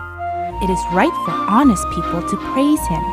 It 0.62 0.70
is 0.70 0.84
right 0.92 1.16
for 1.24 1.32
honest 1.32 1.86
people 1.96 2.28
to 2.28 2.38
praise 2.52 2.86
him. 2.88 3.04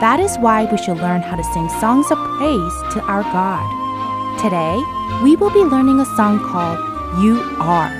That 0.00 0.18
is 0.18 0.36
why 0.38 0.64
we 0.64 0.78
should 0.78 0.96
learn 0.96 1.22
how 1.22 1.36
to 1.36 1.44
sing 1.44 1.68
songs 1.78 2.10
of 2.10 2.18
praise 2.38 2.94
to 2.94 3.00
our 3.02 3.22
God. 3.22 3.62
Today, 4.42 4.82
we 5.22 5.36
will 5.36 5.50
be 5.50 5.70
learning 5.70 6.00
a 6.00 6.16
song 6.16 6.40
called 6.40 6.80
You 7.22 7.38
Are. 7.60 7.94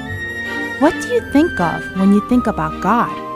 What 0.81 1.01
do 1.01 1.15
you 1.15 1.21
think 1.33 1.61
of 1.61 1.97
when 1.97 2.13
you 2.13 2.29
think 2.29 2.49
about 2.49 2.83
God? 2.83 3.28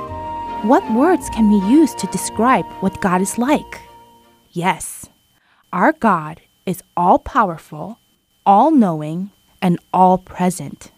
What 0.63 0.93
words 0.93 1.29
can 1.31 1.51
we 1.51 1.57
use 1.69 1.93
to 1.97 2.07
describe 2.07 2.65
what 2.79 3.01
God 3.01 3.21
is 3.21 3.37
like? 3.37 3.81
Yes, 4.53 5.09
our 5.73 5.91
God 5.91 6.41
is 6.65 6.85
all 6.97 7.19
powerful, 7.19 7.99
all 8.47 8.71
knowing, 8.71 9.33
and 9.61 9.81
all 9.93 10.19
present. 10.19 10.93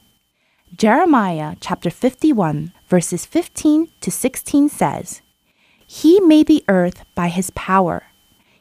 Jeremiah 0.77 1.57
chapter 1.61 1.89
51, 1.89 2.75
verses 2.89 3.25
15 3.25 3.89
to 4.03 4.11
16 4.11 4.69
says, 4.69 5.23
He 5.87 6.21
made 6.21 6.47
the 6.47 6.63
earth 6.69 7.07
by 7.15 7.29
his 7.29 7.49
power. 7.55 8.03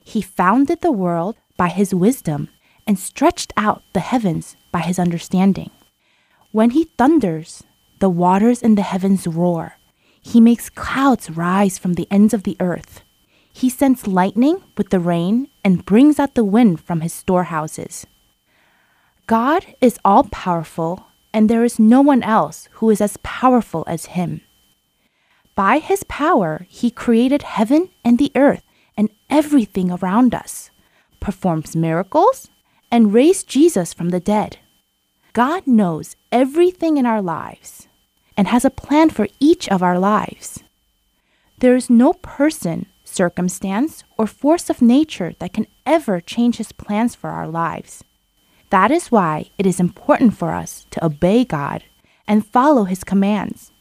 He 0.06 0.22
founded 0.22 0.80
the 0.80 0.94
world 0.94 1.36
by 1.58 1.68
his 1.68 1.94
wisdom 1.94 2.48
and 2.88 2.98
stretched 2.98 3.52
out 3.58 3.84
the 3.92 4.00
heavens 4.00 4.56
by 4.72 4.80
his 4.80 5.00
understanding. 5.00 5.72
When 6.54 6.70
he 6.70 6.86
thunders, 6.98 7.62
the 8.00 8.10
waters 8.10 8.62
in 8.62 8.76
the 8.76 8.84
heavens 8.84 9.28
roar. 9.28 9.74
He 10.24 10.40
makes 10.40 10.70
clouds 10.70 11.30
rise 11.30 11.78
from 11.78 11.94
the 11.94 12.08
ends 12.10 12.34
of 12.34 12.44
the 12.44 12.58
earth. 12.60 13.04
He 13.52 13.70
sends 13.70 14.08
lightning 14.08 14.64
with 14.78 14.90
the 14.90 15.00
rain 15.00 15.50
and 15.64 15.86
brings 15.86 16.18
out 16.18 16.34
the 16.34 16.46
wind 16.46 16.80
from 16.80 17.02
his 17.02 17.14
storehouses. 17.14 18.08
God 19.28 19.76
is 19.80 20.00
all 20.04 20.24
powerful, 20.24 21.06
and 21.34 21.50
there 21.50 21.64
is 21.64 21.78
no 21.78 22.02
one 22.02 22.24
else 22.24 22.68
who 22.74 22.90
is 22.90 23.02
as 23.02 23.18
powerful 23.22 23.84
as 23.86 24.18
him. 24.18 24.42
By 25.56 25.78
his 25.78 26.04
power, 26.06 26.66
he 26.68 26.90
created 26.90 27.44
heaven 27.44 27.90
and 28.04 28.18
the 28.18 28.32
earth 28.34 28.64
and 28.98 29.10
everything 29.30 29.92
around 29.92 30.34
us, 30.34 30.72
performs 31.20 31.76
miracles, 31.76 32.50
and 32.90 33.14
raised 33.14 33.48
Jesus 33.48 33.94
from 33.94 34.10
the 34.10 34.20
dead. 34.20 34.58
God 35.34 35.68
knows 35.68 36.16
everything 36.32 36.98
in 36.98 37.06
our 37.06 37.22
lives 37.22 37.88
and 38.36 38.48
has 38.48 38.66
a 38.66 38.70
plan 38.70 39.10
for 39.10 39.28
each 39.40 39.70
of 39.70 39.84
our 39.84 40.00
lives. 40.00 40.64
There 41.60 41.76
is 41.76 41.90
no 41.90 42.14
person, 42.14 42.88
circumstance, 43.04 44.04
or 44.18 44.28
force 44.28 44.70
of 44.70 44.82
nature 44.82 45.34
that 45.40 45.54
can 45.54 45.68
ever 45.86 46.20
change 46.20 46.58
his 46.58 46.72
plans 46.72 47.16
for 47.16 47.30
our 47.30 47.48
lives. 47.48 48.04
That 48.70 48.92
is 48.92 49.12
why 49.12 49.52
it 49.58 49.66
is 49.66 49.80
important 49.80 50.36
for 50.36 50.52
us 50.52 50.88
to 50.92 51.06
obey 51.06 51.46
God 51.46 51.84
and 52.28 52.46
follow 52.46 52.86
his 52.86 53.04
commands. 53.04 53.72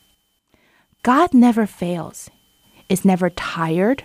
God 1.03 1.33
never 1.33 1.67
fails, 1.67 2.31
is 2.89 3.05
never 3.05 3.31
tired, 3.31 4.05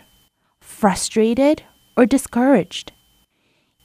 frustrated, 0.62 1.64
or 1.96 2.06
discouraged. 2.06 2.94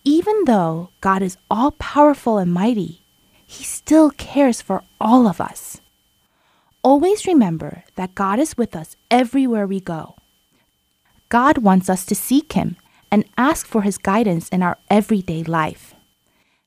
Even 0.05 0.45
though 0.45 0.91
God 1.01 1.23
is 1.23 1.37
all 1.51 1.73
powerful 1.73 2.39
and 2.39 2.53
mighty, 2.53 3.03
he 3.45 3.65
still 3.65 4.11
cares 4.11 4.63
for 4.63 4.83
all 5.01 5.27
of 5.27 5.41
us. 5.41 5.81
Always 6.85 7.27
remember 7.27 7.85
that 7.95 8.17
God 8.17 8.41
is 8.41 8.57
with 8.57 8.75
us 8.75 8.97
everywhere 9.09 9.69
we 9.69 9.79
go. 9.79 10.17
God 11.29 11.59
wants 11.59 11.89
us 11.89 12.05
to 12.07 12.15
seek 12.17 12.55
Him 12.55 12.77
and 13.11 13.25
ask 13.39 13.67
for 13.67 13.83
His 13.83 13.99
guidance 13.99 14.49
in 14.49 14.63
our 14.63 14.77
everyday 14.91 15.45
life. 15.45 15.95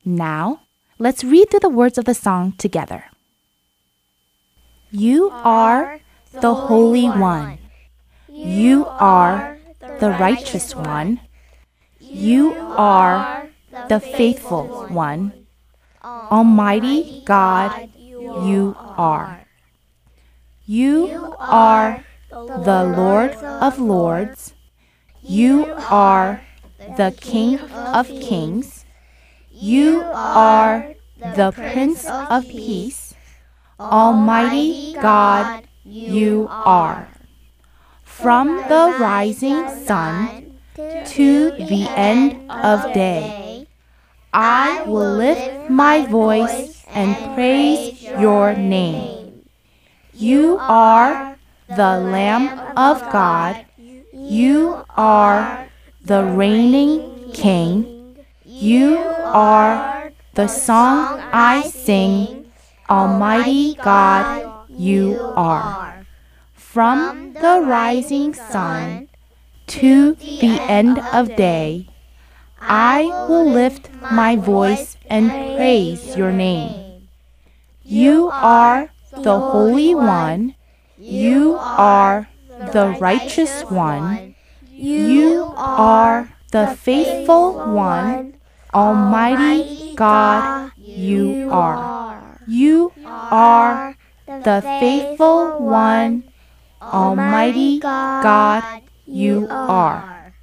Now, 0.06 0.62
let's 0.98 1.24
read 1.24 1.50
through 1.50 1.60
the 1.60 1.70
words 1.70 1.98
of 1.98 2.06
the 2.06 2.14
song 2.14 2.54
together. 2.58 3.06
You 4.90 5.32
are 5.32 6.00
the 6.32 6.54
Holy 6.54 7.08
One. 7.10 7.60
You 8.30 8.86
are 8.88 9.58
the 10.00 10.12
Righteous 10.12 10.74
One. 10.76 11.20
You 12.00 12.54
are 12.56 13.50
the 13.90 14.00
Faithful 14.00 14.88
One. 14.88 15.46
Almighty 16.02 17.22
God, 17.26 17.90
you 17.98 18.76
are. 18.80 19.45
You 20.68 21.36
are 21.38 22.04
the 22.32 22.84
Lord 22.84 23.36
of 23.36 23.78
Lords. 23.78 24.56
You 25.22 25.76
are 25.78 26.42
the 26.98 27.14
King 27.22 27.60
of 27.60 28.08
Kings. 28.08 28.84
You 29.52 30.02
are 30.04 30.96
the 31.22 31.52
Prince 31.52 32.06
of 32.06 32.48
Peace. 32.48 33.14
Almighty 33.80 34.96
God, 35.00 35.68
you 35.84 36.48
are. 36.50 37.10
From 38.04 38.58
the 38.68 38.98
rising 39.00 39.70
sun 39.86 40.58
to 40.76 41.52
the 41.52 41.88
end 41.96 42.50
of 42.50 42.92
day, 42.94 43.68
I 44.34 44.82
will 44.88 45.14
lift 45.14 45.70
my 45.70 46.08
voice 46.08 46.84
and 46.90 47.36
praise 47.36 48.02
your 48.02 48.56
name. 48.56 49.15
You 50.18 50.58
are 50.62 51.36
the 51.68 52.00
Lamb 52.00 52.58
of 52.78 53.02
God. 53.12 53.66
You 54.14 54.86
are 54.96 55.68
the 56.02 56.24
reigning 56.24 57.32
King. 57.34 58.16
You 58.46 58.98
are 58.98 60.14
the 60.36 60.48
song 60.48 61.20
I 61.34 61.64
sing. 61.64 62.46
Almighty 62.90 63.76
God, 63.76 64.70
you 64.70 65.20
are. 65.36 66.06
From 66.54 67.34
the 67.34 67.60
rising 67.66 68.34
sun 68.34 69.10
to 69.68 70.14
the 70.16 70.62
end 70.62 71.00
of 71.12 71.36
day, 71.36 71.90
I 72.62 73.04
will 73.28 73.50
lift 73.50 73.90
my 74.12 74.38
voice 74.38 74.96
and 75.10 75.30
praise 75.30 76.16
your 76.16 76.32
name. 76.32 77.10
You 77.84 78.30
are 78.32 78.92
the 79.24 79.40
Holy 79.40 79.96
One. 79.96 80.56
You 80.98 81.58
are 81.60 82.28
the 82.50 82.98
Righteous 83.00 83.64
One. 83.64 84.36
You 84.68 85.54
are 85.56 86.30
the 86.52 86.76
Faithful 86.76 87.54
One. 87.74 88.36
Almighty 88.74 89.96
God, 89.96 90.72
you 90.78 91.50
are. 91.52 92.40
You 92.48 92.92
are 93.06 93.96
the 94.28 94.62
Faithful 94.62 95.60
One. 95.60 96.24
Almighty 96.82 97.80
God, 97.80 98.84
you 99.06 99.48
are. 99.50 100.34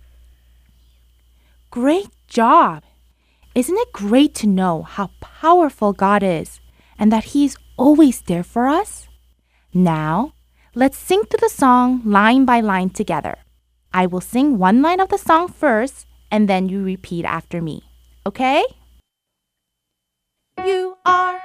Great 1.71 2.09
job! 2.27 2.83
Isn't 3.55 3.77
it 3.77 3.93
great 3.93 4.35
to 4.37 4.47
know 4.47 4.83
how 4.83 5.11
powerful 5.21 5.93
God 5.93 6.23
is 6.23 6.61
and 6.99 7.13
that 7.13 7.33
He 7.33 7.45
is 7.45 7.57
always 7.77 8.21
there 8.23 8.43
for 8.43 8.69
us? 8.69 9.09
Now, 9.75 10.35
let's 10.75 10.99
sing 10.99 11.23
through 11.25 11.41
the 11.41 11.49
song 11.49 12.03
line 12.05 12.45
by 12.45 12.61
line 12.61 12.91
together. 12.91 13.39
I 13.93 14.07
will 14.07 14.21
sing 14.21 14.59
one 14.59 14.83
line 14.83 15.01
of 15.01 15.09
the 15.09 15.19
song 15.19 15.49
first 15.49 16.07
and 16.31 16.49
then 16.49 16.69
you 16.69 16.83
repeat 16.83 17.25
after 17.25 17.61
me. 17.61 17.83
Okay? 18.25 18.65
You 20.65 20.97
are 21.05 21.41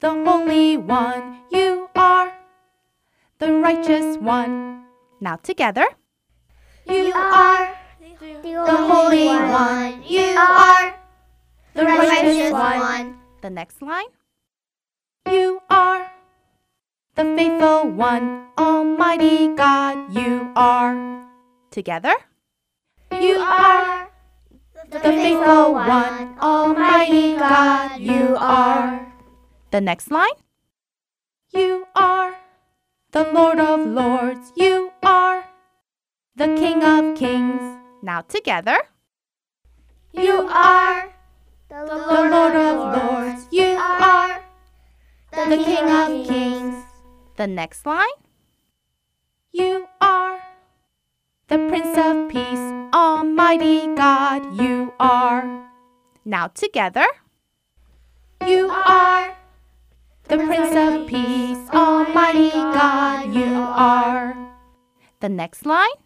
the 0.00 0.10
Holy 0.10 0.76
One. 0.76 1.38
You 1.50 1.88
are 1.94 2.32
the 3.38 3.52
Righteous 3.52 4.16
One. 4.18 4.84
Now 5.20 5.36
together. 5.36 5.86
You 6.88 7.12
are 7.14 7.76
the 8.42 8.76
Holy 8.76 9.28
One. 9.28 10.02
You 10.06 10.34
are 10.38 10.94
the 11.74 11.84
Righteous 11.84 12.52
One. 12.52 13.18
The 13.42 13.50
next 13.50 13.82
line. 13.82 14.10
You 15.26 15.60
are 15.68 16.10
the 17.14 17.24
Faithful 17.36 17.90
One. 17.90 18.46
Almighty 18.56 19.54
God, 19.54 20.12
you 20.12 20.50
are. 20.56 21.26
Together. 21.70 22.14
You 23.12 23.36
are 23.38 24.08
the 24.90 25.00
Faithful 25.00 25.74
One. 25.74 26.38
Almighty 26.40 27.36
God, 27.36 28.00
you 28.00 28.36
are. 28.38 29.12
The 29.70 29.80
next 29.80 30.10
line. 30.10 30.38
You 31.50 31.86
are 31.94 32.34
the 33.12 33.24
Lord 33.32 33.58
of 33.58 33.86
Lords. 33.86 34.52
You 34.56 34.92
are 35.02 35.44
the 36.36 36.46
King 36.56 36.82
of 36.82 37.16
Kings. 37.16 37.78
Now 38.02 38.22
together. 38.22 38.78
You 40.12 40.48
are 40.48 41.12
the 41.68 41.84
Lord 41.84 42.54
of 42.54 42.76
Lords. 42.96 43.46
You 43.50 43.76
are 43.78 44.29
the 45.32 45.56
King 45.64 45.88
of 45.88 46.26
Kings. 46.26 46.84
The 47.36 47.46
next 47.46 47.86
line. 47.86 48.06
You 49.52 49.86
are 50.00 50.40
the 51.48 51.58
Prince 51.68 51.98
of 51.98 52.28
Peace, 52.28 52.72
Almighty 52.94 53.86
God, 53.96 54.60
you 54.60 54.92
are. 55.00 55.68
Now 56.24 56.46
together. 56.48 57.06
You 58.46 58.70
are 58.70 59.36
the 60.28 60.36
Prince 60.36 60.76
of 60.76 61.08
Peace, 61.08 61.68
Almighty 61.70 62.50
God, 62.50 63.34
you 63.34 63.54
are. 63.56 64.36
The 65.20 65.28
next 65.28 65.66
line. 65.66 65.98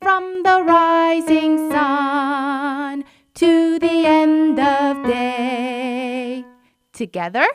From 0.00 0.42
the 0.44 0.62
rising 0.62 1.70
sun 1.70 3.04
to 3.34 3.78
the 3.78 4.06
end 4.06 4.60
of 4.60 5.04
day. 5.06 6.44
Together. 6.92 7.46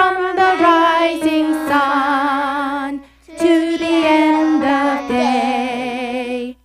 From 0.00 0.16
the 0.34 0.52
rising 0.64 1.52
sun 1.68 3.04
to 3.38 3.52
the 3.82 3.96
end 4.18 4.64
of 4.64 5.08
day. 5.08 6.56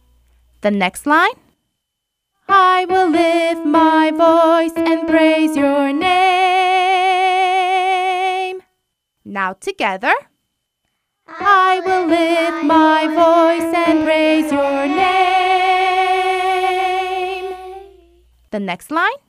The 0.62 0.72
next 0.72 1.06
line. 1.06 1.38
I 2.48 2.86
will 2.88 3.10
lift 3.10 3.66
my 3.66 4.12
voice 4.12 4.72
and 4.78 5.06
praise 5.06 5.58
your 5.58 5.92
name. 5.92 6.16
Now 9.26 9.52
together. 9.52 10.14
I 11.28 11.82
will 11.86 12.08
lift 12.08 12.64
my 12.64 13.08
voice 13.24 13.74
and 13.86 14.06
praise 14.06 14.50
your 14.50 14.88
name. 14.88 15.06
The 18.52 18.62
next 18.62 18.92
line. 18.92 19.20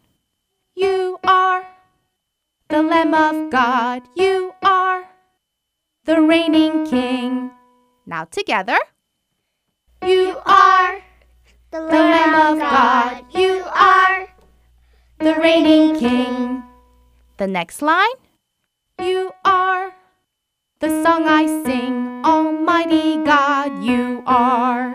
You 0.76 1.18
are 1.24 1.66
the 2.68 2.82
Lamb 2.82 3.14
of 3.14 3.50
God. 3.50 4.02
You 4.16 4.52
are 4.62 5.04
the 6.04 6.20
reigning 6.20 6.86
King. 6.86 7.50
Now 8.06 8.24
together. 8.24 8.78
You 10.02 10.36
are 10.44 11.02
The 11.70 11.78
the 11.78 12.02
Lamb 12.02 12.34
of 12.34 12.58
God. 12.58 13.24
You 13.30 13.62
are 13.66 14.28
the 15.18 15.34
reigning 15.36 15.96
King. 15.98 16.64
The 17.38 17.46
next 17.46 17.82
line. 17.82 18.18
You 19.00 19.32
are 19.44 19.92
the 20.80 20.88
song 21.04 21.24
I 21.28 21.46
sing, 21.46 22.24
Almighty 22.24 23.22
God. 23.24 23.84
You 23.84 24.22
are. 24.26 24.94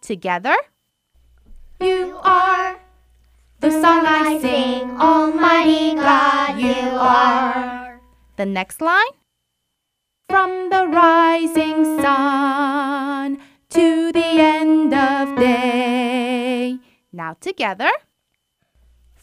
Together. 0.00 0.56
You 1.80 2.18
are 2.22 2.71
the 3.62 3.70
song 3.70 4.04
I 4.04 4.40
sing, 4.40 4.90
Almighty 4.98 5.94
God. 5.94 6.58
You 6.58 6.98
are. 6.98 8.00
The 8.36 8.44
next 8.44 8.80
line. 8.80 9.14
From 10.28 10.68
the 10.68 10.88
rising 10.88 11.84
sun 12.02 13.38
to 13.70 14.10
the 14.10 14.30
end 14.54 14.92
of 14.92 15.38
day. 15.38 16.78
Now 17.12 17.36
together. 17.40 17.90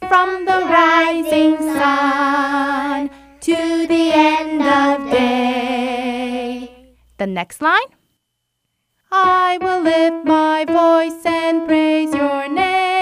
From 0.08 0.46
the 0.46 0.60
rising 0.72 1.58
sun 1.58 3.10
to 3.42 3.88
the 3.88 4.12
end 4.14 4.62
of 4.62 5.12
day. 5.12 6.72
The 7.18 7.28
next 7.28 7.62
line. 7.62 7.92
I 9.12 9.58
will 9.62 9.82
lift 9.82 10.26
my 10.26 10.64
voice 10.64 11.26
and 11.26 11.68
praise 11.68 12.14
your 12.14 12.48
name. 12.48 12.99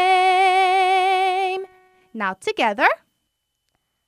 Now 2.17 2.33
together. 2.33 2.89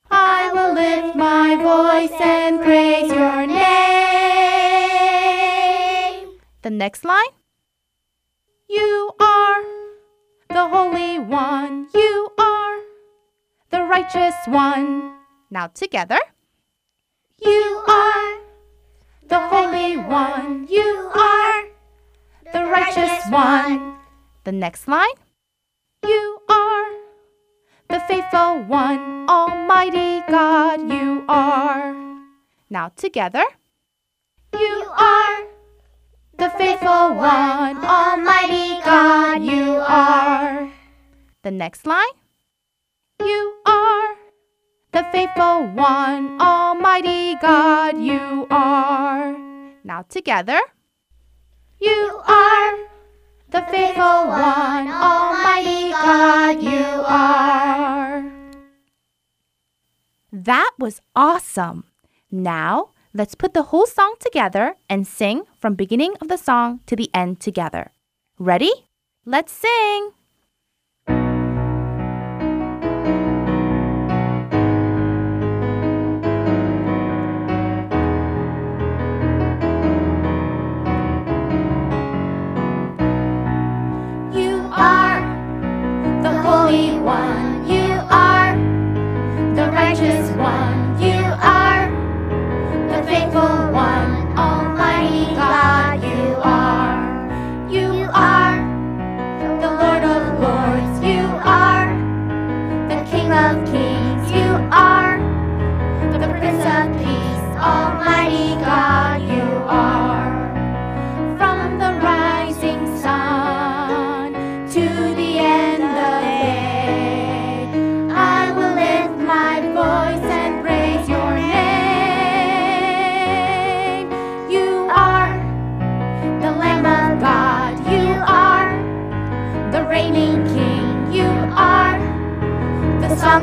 I 0.10 0.52
will 0.52 0.74
lift 0.74 1.16
my 1.16 1.56
voice 1.56 2.20
and 2.20 2.60
praise 2.60 3.12
your 3.12 3.46
name. 3.46 3.60
The 6.64 6.72
next 6.72 7.06
line. 7.06 7.34
You 8.68 9.12
are 9.20 9.62
the 10.50 10.68
Holy 10.70 11.20
One. 11.20 11.88
You 11.94 12.30
are 12.40 12.80
the 13.70 13.84
righteous 13.84 14.34
one. 14.48 15.14
Now 15.52 15.68
together. 15.68 16.18
You 17.40 17.84
are 17.88 18.40
the 19.28 19.40
Holy 19.40 19.98
One. 19.98 20.66
You 20.68 21.12
are 21.14 21.66
the 22.54 22.66
righteous 22.66 23.30
one. 23.30 23.98
The 24.46 24.52
next 24.52 24.88
line. 24.88 25.14
You 26.04 26.38
are 26.38 26.39
the 27.90 28.00
faithful 28.02 28.64
one, 28.64 29.28
Almighty 29.28 30.22
God, 30.30 30.82
you 30.92 31.26
are. 31.28 31.96
Now 32.70 32.90
together. 32.96 33.44
You 34.54 34.86
are 34.96 35.44
the 36.38 36.50
faithful 36.52 37.16
one, 37.16 37.84
Almighty 37.84 38.80
God, 38.86 39.44
you 39.44 39.82
are. 39.82 40.72
The 41.44 41.52
next 41.52 41.88
line. 41.88 42.16
You 43.20 43.56
are 43.66 44.16
the 44.92 45.06
faithful 45.12 45.68
one, 45.74 46.40
Almighty 46.40 47.36
God, 47.42 47.98
you 47.98 48.48
are. 48.52 49.36
Now 49.84 50.04
together. 50.08 50.60
You 51.80 52.22
are 52.28 52.89
the 53.52 53.62
faithful 53.72 54.28
one, 54.28 54.88
Almighty 54.88 55.90
God, 55.92 56.62
you 56.62 56.86
are. 57.06 58.24
That 60.32 60.72
was 60.78 61.02
awesome. 61.16 61.86
Now, 62.32 62.92
let's 63.14 63.34
put 63.34 63.54
the 63.54 63.64
whole 63.64 63.88
song 63.88 64.16
together 64.20 64.76
and 64.88 65.08
sing 65.08 65.44
from 65.60 65.74
beginning 65.74 66.14
of 66.22 66.28
the 66.28 66.38
song 66.38 66.82
to 66.86 66.96
the 66.96 67.10
end 67.14 67.40
together. 67.40 67.92
Ready? 68.38 68.72
Let's 69.26 69.52
sing. 69.52 70.12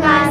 The 0.01 0.26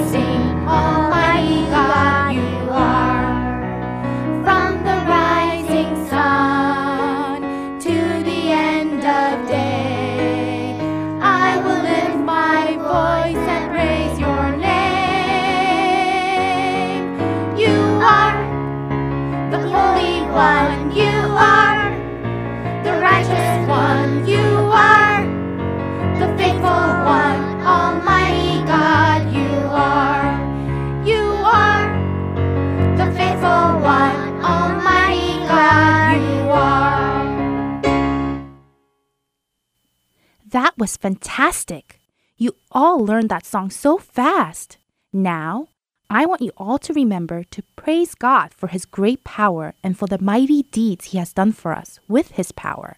was 40.85 40.97
fantastic. 40.97 41.99
You 42.37 42.51
all 42.69 43.03
learned 43.03 43.29
that 43.29 43.43
song 43.43 43.71
so 43.71 43.97
fast. 43.97 44.77
Now, 45.11 45.69
I 46.11 46.27
want 46.27 46.43
you 46.43 46.51
all 46.57 46.77
to 46.77 46.93
remember 46.93 47.43
to 47.43 47.63
praise 47.75 48.13
God 48.13 48.53
for 48.53 48.67
his 48.67 48.85
great 48.85 49.23
power 49.23 49.73
and 49.83 49.97
for 49.97 50.05
the 50.05 50.21
mighty 50.21 50.61
deeds 50.61 51.05
he 51.05 51.17
has 51.17 51.33
done 51.33 51.53
for 51.53 51.73
us 51.73 51.99
with 52.07 52.33
his 52.37 52.51
power. 52.51 52.97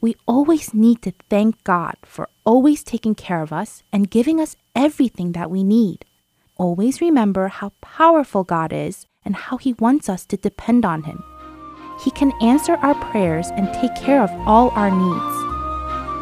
We 0.00 0.14
always 0.28 0.72
need 0.72 1.02
to 1.02 1.12
thank 1.28 1.64
God 1.64 1.96
for 2.04 2.28
always 2.46 2.84
taking 2.84 3.16
care 3.16 3.42
of 3.42 3.52
us 3.52 3.82
and 3.92 4.08
giving 4.08 4.40
us 4.40 4.54
everything 4.76 5.32
that 5.32 5.50
we 5.50 5.64
need. 5.64 6.04
Always 6.56 7.00
remember 7.00 7.48
how 7.48 7.72
powerful 7.80 8.44
God 8.44 8.72
is 8.72 9.06
and 9.24 9.34
how 9.34 9.56
He 9.56 9.72
wants 9.72 10.08
us 10.08 10.24
to 10.26 10.36
depend 10.36 10.84
on 10.84 11.02
Him. 11.02 11.24
He 12.04 12.12
can 12.12 12.32
answer 12.40 12.74
our 12.74 12.94
prayers 13.10 13.48
and 13.56 13.74
take 13.74 13.96
care 13.96 14.22
of 14.22 14.30
all 14.46 14.70
our 14.70 14.92
needs. 14.92 15.47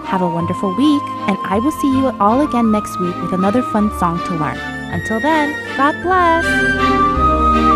Have 0.06 0.22
a 0.22 0.28
wonderful 0.28 0.74
week, 0.76 1.02
and 1.28 1.36
I 1.42 1.58
will 1.58 1.72
see 1.72 1.90
you 1.90 2.08
all 2.20 2.40
again 2.40 2.70
next 2.70 2.98
week 3.00 3.16
with 3.20 3.32
another 3.32 3.60
fun 3.60 3.90
song 3.98 4.18
to 4.26 4.34
learn. 4.36 4.56
Until 4.92 5.20
then, 5.20 5.52
God 5.76 6.00
bless! 6.02 7.75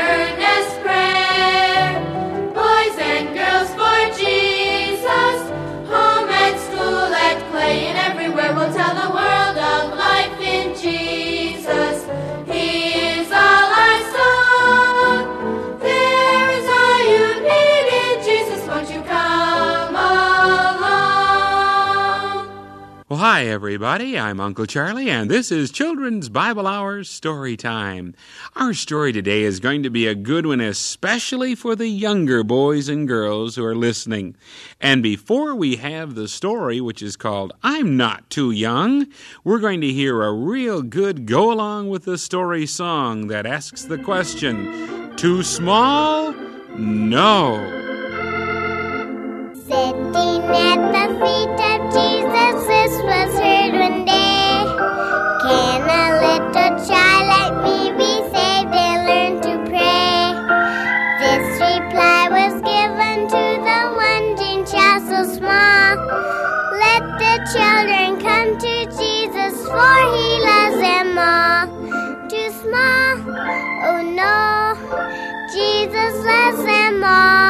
hi, 23.21 23.45
everybody. 23.45 24.17
I'm 24.17 24.39
Uncle 24.39 24.65
Charlie, 24.65 25.07
and 25.07 25.29
this 25.29 25.51
is 25.51 25.69
Children's 25.69 26.27
Bible 26.27 26.65
Hour 26.65 27.03
Story 27.03 27.55
Time. 27.55 28.15
Our 28.55 28.73
story 28.73 29.13
today 29.13 29.43
is 29.43 29.59
going 29.59 29.83
to 29.83 29.91
be 29.91 30.07
a 30.07 30.15
good 30.15 30.47
one, 30.47 30.59
especially 30.59 31.53
for 31.53 31.75
the 31.75 31.87
younger 31.87 32.43
boys 32.43 32.89
and 32.89 33.07
girls 33.07 33.55
who 33.55 33.63
are 33.63 33.75
listening. 33.75 34.35
And 34.79 35.03
before 35.03 35.53
we 35.53 35.75
have 35.75 36.15
the 36.15 36.27
story, 36.27 36.81
which 36.81 37.03
is 37.03 37.15
called 37.15 37.53
I'm 37.61 37.95
Not 37.95 38.27
Too 38.31 38.49
Young, 38.49 39.05
we're 39.43 39.59
going 39.59 39.81
to 39.81 39.93
hear 39.93 40.23
a 40.23 40.33
real 40.33 40.81
good 40.81 41.27
go 41.27 41.51
along 41.51 41.89
with 41.89 42.05
the 42.05 42.17
story 42.17 42.65
song 42.65 43.27
that 43.27 43.45
asks 43.45 43.83
the 43.83 43.99
question 43.99 45.15
Too 45.15 45.43
small? 45.43 46.31
No. 46.75 47.80
Loves 77.11 77.40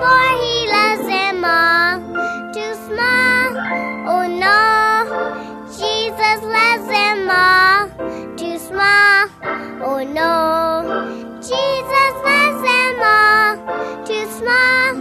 for 0.00 0.24
he 0.42 0.54
loves 0.76 1.06
them 1.06 1.44
all. 1.44 1.94
Too 2.52 2.74
small? 2.86 3.46
Oh 4.12 4.26
no, 4.44 4.58
Jesus 5.78 6.40
loves 6.58 6.86
them 6.96 7.30
all. 7.30 7.82
Too 8.36 8.58
small? 8.58 9.28
Oh 9.88 10.00
no, 10.18 10.32
Jesus 11.40 12.14
loves 12.30 12.60
them 12.68 12.96
all. 13.14 13.52
Too 14.08 14.26
small? 14.38 14.92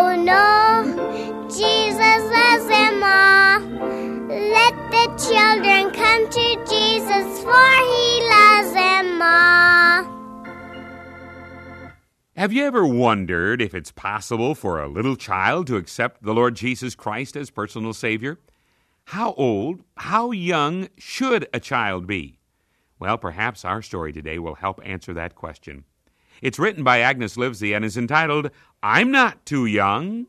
Oh 0.00 0.14
no, 0.30 0.44
Jesus 1.48 2.22
loves 2.38 2.66
them 2.74 3.02
all. 3.02 3.60
Let 4.56 4.74
the 4.94 5.06
children 5.26 5.90
come 5.90 6.22
to 6.38 6.46
Jesus, 6.72 7.28
for 7.44 7.74
Have 12.42 12.52
you 12.52 12.64
ever 12.64 12.84
wondered 12.84 13.62
if 13.62 13.72
it's 13.72 13.92
possible 13.92 14.56
for 14.56 14.82
a 14.82 14.88
little 14.88 15.14
child 15.14 15.68
to 15.68 15.76
accept 15.76 16.24
the 16.24 16.34
Lord 16.34 16.56
Jesus 16.56 16.96
Christ 16.96 17.36
as 17.36 17.50
personal 17.50 17.92
Savior? 17.92 18.40
How 19.04 19.32
old, 19.34 19.84
how 19.96 20.32
young 20.32 20.88
should 20.98 21.46
a 21.54 21.60
child 21.60 22.08
be? 22.08 22.40
Well, 22.98 23.16
perhaps 23.16 23.64
our 23.64 23.80
story 23.80 24.12
today 24.12 24.40
will 24.40 24.56
help 24.56 24.80
answer 24.84 25.14
that 25.14 25.36
question. 25.36 25.84
It's 26.40 26.58
written 26.58 26.82
by 26.82 26.98
Agnes 26.98 27.36
Livesey 27.36 27.74
and 27.74 27.84
is 27.84 27.96
entitled, 27.96 28.50
I'm 28.82 29.12
Not 29.12 29.46
Too 29.46 29.66
Young. 29.66 30.26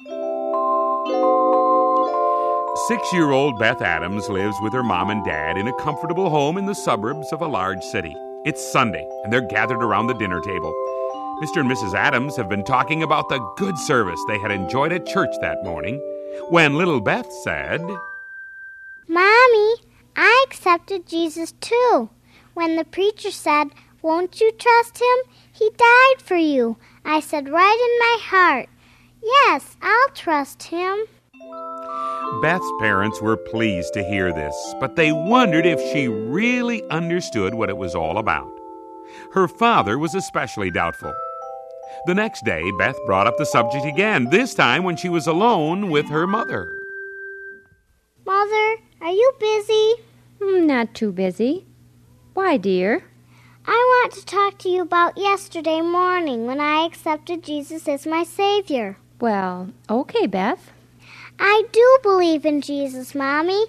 Six 2.89 3.11
year 3.11 3.31
old 3.31 3.57
Beth 3.57 3.81
Adams 3.81 4.29
lives 4.29 4.57
with 4.61 4.73
her 4.73 4.83
mom 4.83 5.09
and 5.09 5.25
dad 5.25 5.57
in 5.57 5.67
a 5.67 5.73
comfortable 5.77 6.29
home 6.29 6.59
in 6.59 6.67
the 6.67 6.75
suburbs 6.75 7.33
of 7.33 7.41
a 7.41 7.47
large 7.47 7.81
city. 7.81 8.15
It's 8.45 8.63
Sunday, 8.63 9.09
and 9.23 9.33
they're 9.33 9.47
gathered 9.47 9.81
around 9.81 10.05
the 10.05 10.13
dinner 10.13 10.41
table. 10.41 10.75
Mr. 11.41 11.59
and 11.61 11.69
Mrs. 11.69 11.93
Adams 11.93 12.35
have 12.35 12.47
been 12.47 12.63
talking 12.63 13.03
about 13.03 13.27
the 13.27 13.39
good 13.57 13.77
service 13.77 14.19
they 14.27 14.37
had 14.37 14.51
enjoyed 14.51 14.93
at 14.93 15.05
church 15.05 15.33
that 15.41 15.63
morning 15.63 15.99
when 16.49 16.77
little 16.77 17.01
Beth 17.01 17.31
said, 17.43 17.81
Mommy, 19.07 19.75
I 20.15 20.45
accepted 20.47 21.05
Jesus 21.05 21.53
too. 21.59 22.09
When 22.53 22.75
the 22.75 22.85
preacher 22.85 23.31
said, 23.31 23.69
Won't 24.01 24.39
you 24.39 24.51
trust 24.51 24.99
him? 24.99 25.33
He 25.51 25.69
died 25.71 26.21
for 26.21 26.37
you. 26.37 26.77
I 27.03 27.19
said 27.19 27.49
right 27.49 27.89
in 27.89 27.99
my 27.99 28.17
heart, 28.29 28.69
Yes, 29.21 29.75
I'll 29.81 30.09
trust 30.13 30.63
him. 30.63 31.05
Beth's 32.41 32.71
parents 32.79 33.21
were 33.21 33.37
pleased 33.37 33.93
to 33.93 34.03
hear 34.03 34.33
this, 34.33 34.75
but 34.79 34.95
they 34.95 35.11
wondered 35.11 35.65
if 35.65 35.79
she 35.91 36.07
really 36.07 36.83
understood 36.89 37.53
what 37.53 37.69
it 37.69 37.77
was 37.77 37.95
all 37.95 38.17
about. 38.17 38.51
Her 39.33 39.47
father 39.47 39.97
was 39.97 40.15
especially 40.15 40.71
doubtful. 40.71 41.13
The 42.05 42.13
next 42.13 42.43
day, 42.43 42.69
Beth 42.77 42.97
brought 43.05 43.27
up 43.27 43.37
the 43.37 43.45
subject 43.45 43.85
again, 43.85 44.29
this 44.29 44.53
time 44.53 44.83
when 44.83 44.97
she 44.97 45.07
was 45.07 45.25
alone 45.25 45.89
with 45.89 46.07
her 46.09 46.27
mother. 46.27 46.77
Mother, 48.25 48.75
are 49.01 49.11
you 49.11 49.31
busy? 49.39 49.93
Mm, 50.41 50.65
Not 50.65 50.93
too 50.93 51.13
busy. 51.13 51.65
Why, 52.33 52.57
dear? 52.57 53.05
I 53.65 53.71
want 54.01 54.11
to 54.13 54.25
talk 54.25 54.57
to 54.59 54.69
you 54.69 54.81
about 54.81 55.17
yesterday 55.17 55.79
morning 55.79 56.45
when 56.45 56.59
I 56.59 56.85
accepted 56.85 57.41
Jesus 57.43 57.87
as 57.87 58.05
my 58.05 58.23
Savior. 58.25 58.97
Well, 59.21 59.69
okay, 59.89 60.27
Beth. 60.27 60.71
I 61.39 61.63
do 61.71 61.99
believe 62.03 62.45
in 62.45 62.59
Jesus, 62.59 63.15
Mommy. 63.15 63.65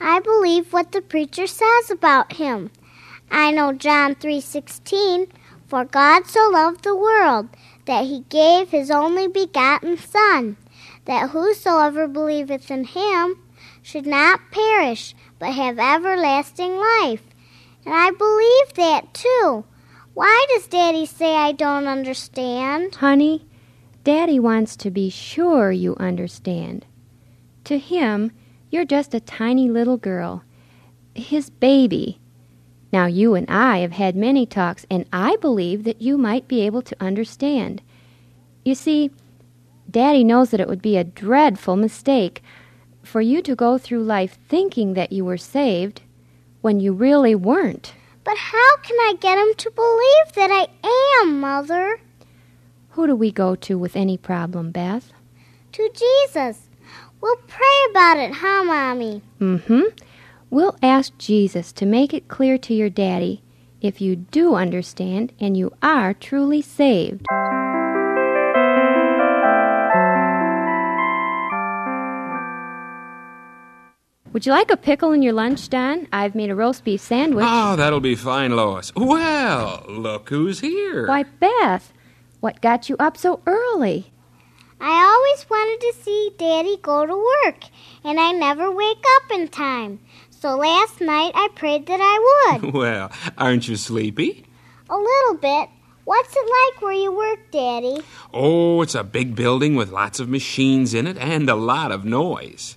I 0.00 0.20
believe 0.20 0.72
what 0.72 0.92
the 0.92 1.02
preacher 1.02 1.48
says 1.48 1.90
about 1.90 2.34
him. 2.34 2.70
I 3.30 3.50
know 3.50 3.72
John 3.72 4.14
3:16, 4.14 5.26
for 5.66 5.84
God 5.84 6.26
so 6.26 6.48
loved 6.52 6.84
the 6.84 6.94
world 6.94 7.48
that 7.86 8.06
he 8.06 8.24
gave 8.28 8.70
his 8.70 8.90
only 8.90 9.28
begotten 9.28 9.96
son, 9.96 10.56
that 11.04 11.30
whosoever 11.30 12.06
believeth 12.06 12.70
in 12.70 12.84
him 12.84 13.36
should 13.82 14.06
not 14.06 14.40
perish, 14.50 15.14
but 15.38 15.52
have 15.52 15.78
everlasting 15.78 16.76
life. 16.76 17.22
And 17.84 17.94
I 17.94 18.10
believe 18.10 18.74
that 18.74 19.12
too. 19.12 19.64
Why 20.14 20.46
does 20.50 20.66
Daddy 20.66 21.06
say 21.06 21.34
I 21.34 21.52
don't 21.52 21.86
understand? 21.86 22.96
Honey, 22.96 23.46
Daddy 24.04 24.38
wants 24.38 24.76
to 24.76 24.90
be 24.90 25.10
sure 25.10 25.72
you 25.72 25.96
understand. 25.98 26.86
To 27.64 27.78
him, 27.78 28.32
you're 28.70 28.84
just 28.84 29.14
a 29.14 29.20
tiny 29.20 29.68
little 29.68 29.96
girl, 29.96 30.44
his 31.14 31.50
baby. 31.50 32.18
Now, 32.92 33.06
you 33.06 33.34
and 33.34 33.48
I 33.48 33.78
have 33.78 33.92
had 33.92 34.14
many 34.14 34.44
talks, 34.44 34.84
and 34.90 35.06
I 35.12 35.36
believe 35.36 35.84
that 35.84 36.02
you 36.02 36.18
might 36.18 36.46
be 36.46 36.60
able 36.60 36.82
to 36.82 36.96
understand. 37.00 37.80
You 38.64 38.74
see, 38.74 39.10
Daddy 39.90 40.22
knows 40.22 40.50
that 40.50 40.60
it 40.60 40.68
would 40.68 40.82
be 40.82 40.96
a 40.96 41.04
dreadful 41.04 41.76
mistake 41.76 42.42
for 43.02 43.20
you 43.20 43.42
to 43.42 43.56
go 43.56 43.78
through 43.78 44.04
life 44.04 44.38
thinking 44.48 44.94
that 44.94 45.12
you 45.12 45.24
were 45.24 45.38
saved 45.38 46.02
when 46.60 46.80
you 46.80 46.92
really 46.92 47.34
weren't. 47.34 47.94
But 48.24 48.36
how 48.36 48.76
can 48.82 48.96
I 49.00 49.14
get 49.18 49.38
him 49.38 49.54
to 49.54 49.70
believe 49.70 50.34
that 50.34 50.50
I 50.50 50.68
am, 51.22 51.40
Mother? 51.40 51.98
Who 52.90 53.06
do 53.06 53.16
we 53.16 53.32
go 53.32 53.54
to 53.56 53.78
with 53.78 53.96
any 53.96 54.16
problem, 54.16 54.70
Beth? 54.70 55.12
To 55.72 55.90
Jesus. 55.94 56.68
We'll 57.20 57.36
pray 57.48 57.90
about 57.90 58.18
it, 58.18 58.32
huh, 58.34 58.64
Mommy? 58.64 59.22
Mm-hmm. 59.40 59.82
We'll 60.52 60.76
ask 60.82 61.16
Jesus 61.16 61.72
to 61.72 61.86
make 61.86 62.12
it 62.12 62.28
clear 62.28 62.58
to 62.58 62.74
your 62.74 62.90
daddy 62.90 63.42
if 63.80 64.02
you 64.02 64.16
do 64.16 64.54
understand 64.54 65.32
and 65.40 65.56
you 65.56 65.72
are 65.82 66.12
truly 66.12 66.60
saved. 66.60 67.24
Would 74.34 74.44
you 74.44 74.52
like 74.52 74.70
a 74.70 74.76
pickle 74.76 75.12
in 75.12 75.22
your 75.22 75.32
lunch, 75.32 75.70
Don? 75.70 76.06
I've 76.12 76.34
made 76.34 76.50
a 76.50 76.54
roast 76.54 76.84
beef 76.84 77.00
sandwich. 77.00 77.46
Oh, 77.48 77.76
that'll 77.76 78.00
be 78.00 78.14
fine, 78.14 78.54
Lois. 78.54 78.92
Well, 78.94 79.86
look 79.88 80.28
who's 80.28 80.60
here. 80.60 81.06
Why, 81.06 81.22
Beth, 81.22 81.94
what 82.40 82.60
got 82.60 82.90
you 82.90 82.96
up 82.98 83.16
so 83.16 83.40
early? 83.46 84.12
I 84.84 85.14
always 85.14 85.48
wanted 85.48 85.80
to 85.80 86.02
see 86.02 86.34
Daddy 86.36 86.76
go 86.82 87.06
to 87.06 87.14
work, 87.46 87.64
and 88.04 88.18
I 88.18 88.32
never 88.32 88.68
wake 88.68 89.04
up 89.16 89.30
in 89.30 89.46
time. 89.46 90.00
So 90.42 90.56
last 90.56 91.00
night 91.00 91.30
I 91.36 91.50
prayed 91.54 91.86
that 91.86 92.00
I 92.02 92.58
would. 92.58 92.74
Well, 92.74 93.12
aren't 93.38 93.68
you 93.68 93.76
sleepy? 93.76 94.44
A 94.90 94.96
little 94.96 95.36
bit. 95.36 95.68
What's 96.02 96.34
it 96.34 96.44
like 96.44 96.82
where 96.82 96.92
you 96.92 97.12
work, 97.12 97.38
Daddy? 97.52 97.98
Oh, 98.34 98.82
it's 98.82 98.96
a 98.96 99.04
big 99.04 99.36
building 99.36 99.76
with 99.76 99.92
lots 99.92 100.18
of 100.18 100.28
machines 100.28 100.94
in 100.94 101.06
it 101.06 101.16
and 101.16 101.48
a 101.48 101.54
lot 101.54 101.92
of 101.92 102.04
noise. 102.04 102.76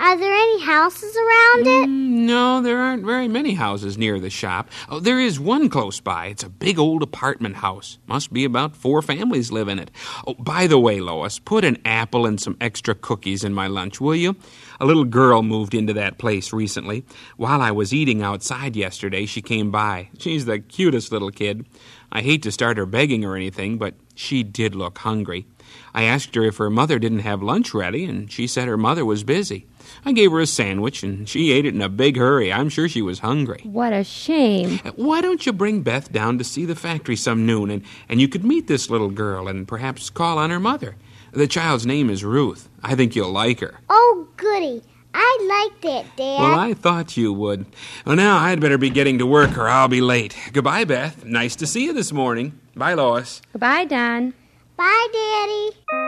Are 0.00 0.18
there 0.18 0.34
any 0.34 0.60
houses 0.62 1.16
around 1.16 1.66
it? 1.66 1.88
Mm, 1.88 2.04
No, 2.26 2.60
there 2.60 2.78
aren't 2.78 3.04
very 3.04 3.28
many 3.28 3.54
houses 3.54 3.96
near 3.96 4.18
the 4.18 4.28
shop. 4.30 4.68
Oh, 4.88 4.98
there 4.98 5.20
is 5.20 5.38
one 5.38 5.68
close 5.68 6.00
by. 6.00 6.26
It's 6.26 6.42
a 6.42 6.48
big 6.48 6.78
old 6.78 7.02
apartment 7.02 7.56
house. 7.56 7.98
Must 8.06 8.32
be 8.32 8.44
about 8.44 8.76
four 8.76 9.02
families 9.02 9.52
live 9.52 9.68
in 9.68 9.78
it. 9.78 9.90
Oh, 10.26 10.34
by 10.34 10.66
the 10.66 10.78
way, 10.78 11.00
Lois, 11.00 11.38
put 11.38 11.64
an 11.64 11.78
apple 11.84 12.26
and 12.26 12.40
some 12.40 12.56
extra 12.60 12.94
cookies 12.94 13.44
in 13.44 13.54
my 13.54 13.66
lunch, 13.68 14.00
will 14.00 14.16
you? 14.16 14.36
A 14.80 14.84
little 14.86 15.04
girl 15.04 15.42
moved 15.42 15.74
into 15.74 15.92
that 15.94 16.18
place 16.18 16.52
recently. 16.52 17.04
While 17.36 17.62
I 17.62 17.70
was 17.70 17.94
eating 17.94 18.20
outside 18.22 18.74
yesterday, 18.76 19.26
she 19.26 19.42
came 19.42 19.70
by. 19.70 20.08
She's 20.18 20.44
the 20.44 20.58
cutest 20.58 21.12
little 21.12 21.30
kid. 21.30 21.66
I 22.10 22.22
hate 22.22 22.42
to 22.42 22.52
start 22.52 22.78
her 22.78 22.86
begging 22.86 23.24
or 23.24 23.36
anything, 23.36 23.78
but 23.78 23.94
she 24.14 24.42
did 24.42 24.74
look 24.74 24.98
hungry. 24.98 25.46
I 25.94 26.02
asked 26.04 26.34
her 26.34 26.42
if 26.42 26.56
her 26.58 26.70
mother 26.70 26.98
didn't 26.98 27.20
have 27.20 27.42
lunch 27.42 27.72
ready, 27.74 28.04
and 28.04 28.30
she 28.30 28.46
said 28.46 28.66
her 28.68 28.76
mother 28.76 29.04
was 29.04 29.24
busy. 29.24 29.66
I 30.04 30.12
gave 30.12 30.30
her 30.32 30.40
a 30.40 30.46
sandwich, 30.46 31.02
and 31.02 31.28
she 31.28 31.52
ate 31.52 31.64
it 31.64 31.74
in 31.74 31.80
a 31.82 31.88
big 31.88 32.16
hurry. 32.16 32.52
I'm 32.52 32.68
sure 32.68 32.88
she 32.88 33.02
was 33.02 33.20
hungry. 33.20 33.60
What 33.64 33.92
a 33.92 34.04
shame. 34.04 34.80
Uh, 34.84 34.92
why 34.96 35.20
don't 35.20 35.44
you 35.46 35.52
bring 35.52 35.82
Beth 35.82 36.12
down 36.12 36.38
to 36.38 36.44
see 36.44 36.64
the 36.64 36.74
factory 36.74 37.16
some 37.16 37.46
noon, 37.46 37.70
and, 37.70 37.82
and 38.08 38.20
you 38.20 38.28
could 38.28 38.44
meet 38.44 38.66
this 38.66 38.90
little 38.90 39.10
girl 39.10 39.48
and 39.48 39.66
perhaps 39.66 40.10
call 40.10 40.38
on 40.38 40.50
her 40.50 40.60
mother? 40.60 40.96
The 41.32 41.46
child's 41.48 41.86
name 41.86 42.10
is 42.10 42.22
Ruth. 42.24 42.68
I 42.82 42.94
think 42.94 43.16
you'll 43.16 43.32
like 43.32 43.60
her. 43.60 43.80
Oh, 43.88 44.28
goody. 44.36 44.82
I 45.16 45.68
like 45.70 45.80
that, 45.82 46.16
Dad. 46.16 46.40
Well, 46.40 46.58
I 46.58 46.74
thought 46.74 47.16
you 47.16 47.32
would. 47.32 47.66
Well, 48.04 48.16
now 48.16 48.38
I'd 48.38 48.60
better 48.60 48.78
be 48.78 48.90
getting 48.90 49.18
to 49.18 49.26
work 49.26 49.56
or 49.56 49.68
I'll 49.68 49.88
be 49.88 50.00
late. 50.00 50.36
Goodbye, 50.52 50.84
Beth. 50.84 51.24
Nice 51.24 51.54
to 51.56 51.66
see 51.66 51.84
you 51.84 51.92
this 51.92 52.12
morning. 52.12 52.58
Bye, 52.74 52.94
Lois. 52.94 53.40
Goodbye, 53.52 53.84
Don. 53.84 54.34
Bye, 54.76 55.08
Daddy. 55.12 56.03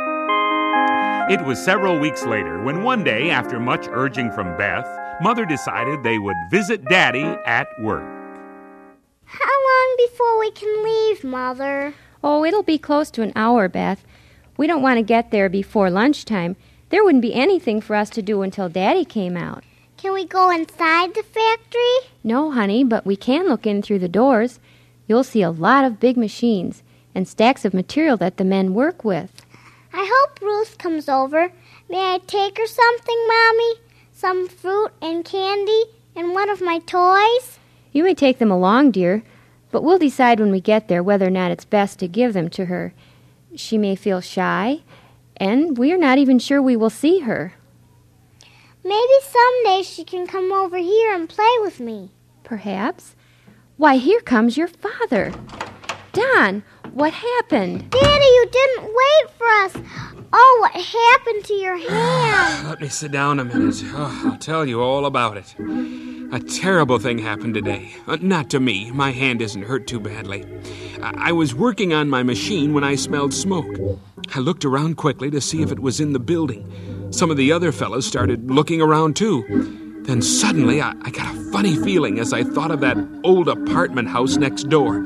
It 1.29 1.45
was 1.45 1.59
several 1.61 1.99
weeks 1.99 2.25
later 2.25 2.63
when 2.63 2.85
one 2.85 3.03
day, 3.03 3.31
after 3.31 3.59
much 3.59 3.89
urging 3.91 4.31
from 4.31 4.57
Beth, 4.57 4.87
Mother 5.21 5.45
decided 5.45 6.05
they 6.05 6.21
would 6.21 6.37
visit 6.53 6.85
Daddy 6.85 7.25
at 7.45 7.67
work. 7.81 8.05
How 9.25 9.45
long 9.45 9.97
before 9.99 10.39
we 10.39 10.53
can 10.53 10.85
leave, 10.85 11.25
Mother? 11.25 11.95
Oh, 12.23 12.45
it'll 12.45 12.63
be 12.63 12.79
close 12.79 13.11
to 13.11 13.23
an 13.23 13.33
hour, 13.35 13.69
Beth. 13.69 14.05
We 14.57 14.69
don't 14.69 14.83
want 14.83 14.99
to 14.99 15.03
get 15.03 15.33
there 15.33 15.49
before 15.49 15.91
lunchtime. 15.91 16.55
There 16.91 17.03
wouldn't 17.03 17.23
be 17.23 17.35
anything 17.35 17.81
for 17.81 17.97
us 17.97 18.09
to 18.11 18.23
do 18.23 18.43
until 18.43 18.69
Daddy 18.69 19.05
came 19.05 19.37
out. 19.37 19.65
Can 19.97 20.13
we 20.13 20.27
go 20.27 20.51
inside 20.51 21.15
the 21.15 21.25
factory? 21.25 22.13
No, 22.23 22.53
honey, 22.53 22.85
but 22.85 23.05
we 23.05 23.17
can 23.17 23.49
look 23.49 23.67
in 23.67 23.83
through 23.83 23.99
the 23.99 24.09
doors. 24.09 24.61
You'll 25.09 25.25
see 25.25 25.43
a 25.43 25.51
lot 25.51 25.85
of 25.85 25.99
big 25.99 26.17
machines 26.17 26.85
and 27.17 27.27
stacks 27.27 27.65
of 27.65 27.75
material 27.75 28.17
that 28.19 28.37
the 28.37 28.45
men 28.45 28.75
work 28.75 29.03
with. 29.05 29.43
I 29.99 30.07
hope 30.13 30.43
Ruth 30.43 30.77
comes 30.77 31.09
over. 31.09 31.51
May 31.89 32.15
I 32.15 32.19
take 32.27 32.59
her 32.59 32.67
something, 32.67 33.27
Mommy? 33.27 33.77
Some 34.13 34.47
fruit 34.47 34.91
and 35.01 35.25
candy 35.25 35.85
and 36.15 36.35
one 36.35 36.51
of 36.51 36.61
my 36.61 36.81
toys? 36.81 37.59
You 37.93 38.05
may 38.05 38.13
take 38.13 38.39
them 38.39 38.51
along, 38.51 38.91
dear, 38.91 39.23
but 39.71 39.83
we'll 39.83 39.99
decide 39.99 40.39
when 40.39 40.51
we 40.51 40.61
get 40.61 40.89
there 40.89 41.03
whether 41.03 41.29
or 41.29 41.31
not 41.31 41.51
it's 41.51 41.65
best 41.65 41.99
to 42.01 42.09
give 42.09 42.35
them 42.35 42.51
to 42.51 42.67
her. 42.67 42.93
She 43.55 43.79
may 43.79 43.97
feel 43.97 44.21
shy, 44.21 44.83
and 45.39 45.79
we're 45.79 45.97
not 45.97 46.19
even 46.19 46.39
sure 46.39 46.61
we 46.61 46.77
will 46.77 46.91
see 46.91 47.21
her. 47.21 47.55
Maybe 48.85 49.15
someday 49.23 49.83
she 49.83 50.05
can 50.05 50.27
come 50.27 50.53
over 50.53 50.77
here 50.77 51.15
and 51.15 51.27
play 51.27 51.57
with 51.63 51.81
me. 51.81 52.11
Perhaps. 52.45 53.17
Why, 53.79 53.97
here 53.97 54.21
comes 54.21 54.59
your 54.59 54.69
father. 54.69 55.33
Don, 56.13 56.65
what 56.97 57.13
happened? 57.13 57.91
Daddy, 57.91 58.25
you 58.25 58.49
didn't 58.51 58.85
wait 58.85 59.31
for 59.37 59.47
us. 59.47 59.77
Oh, 60.33 60.59
what 60.63 60.73
happened 60.73 61.45
to 61.45 61.53
your 61.53 61.77
hand? 61.89 62.69
Let 62.69 62.81
me 62.81 62.89
sit 62.89 63.13
down 63.13 63.39
a 63.39 63.45
minute. 63.45 63.83
Oh, 63.89 64.23
I'll 64.33 64.39
tell 64.39 64.65
you 64.65 64.81
all 64.81 65.05
about 65.05 65.37
it. 65.37 65.55
A 66.33 66.41
terrible 66.41 66.99
thing 66.99 67.19
happened 67.19 67.53
today. 67.53 67.95
Uh, 68.07 68.17
not 68.23 68.49
to 68.51 68.61
me. 68.61 68.91
My 68.93 69.11
hand 69.13 69.43
isn't 69.43 69.63
hurt 69.63 69.87
too 69.87 70.01
badly. 70.01 70.47
I-, 71.03 71.29
I 71.29 71.33
was 71.33 71.55
working 71.55 71.93
on 71.93 72.09
my 72.09 72.23
machine 72.23 72.73
when 72.73 72.83
I 72.83 72.95
smelled 72.95 73.35
smoke. 73.35 73.77
I 74.35 74.39
looked 74.39 74.65
around 74.65 74.97
quickly 74.97 75.31
to 75.33 75.41
see 75.41 75.61
if 75.61 75.71
it 75.71 75.81
was 75.81 76.01
in 76.01 76.15
the 76.15 76.19
building. 76.19 76.65
Some 77.11 77.31
of 77.31 77.37
the 77.37 77.53
other 77.53 77.73
fellows 77.73 78.07
started 78.07 78.51
looking 78.51 78.81
around 78.81 79.17
too. 79.17 79.45
Then 80.05 80.23
suddenly, 80.23 80.81
I, 80.81 80.95
I 81.03 81.11
got 81.11 81.35
a 81.35 81.51
funny 81.53 81.77
feeling 81.77 82.19
as 82.21 82.33
I 82.33 82.43
thought 82.43 82.71
of 82.71 82.81
that 82.81 82.97
old 83.23 83.49
apartment 83.49 84.09
house 84.09 84.39
next 84.39 84.71
door. 84.71 85.05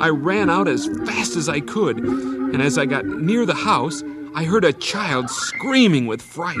I 0.00 0.08
ran 0.08 0.50
out 0.50 0.68
as 0.68 0.86
fast 1.04 1.36
as 1.36 1.48
I 1.48 1.60
could, 1.60 1.98
and 1.98 2.62
as 2.62 2.78
I 2.78 2.86
got 2.86 3.04
near 3.04 3.46
the 3.46 3.54
house, 3.54 4.02
I 4.34 4.44
heard 4.44 4.64
a 4.64 4.72
child 4.72 5.30
screaming 5.30 6.06
with 6.06 6.22
fright. 6.22 6.56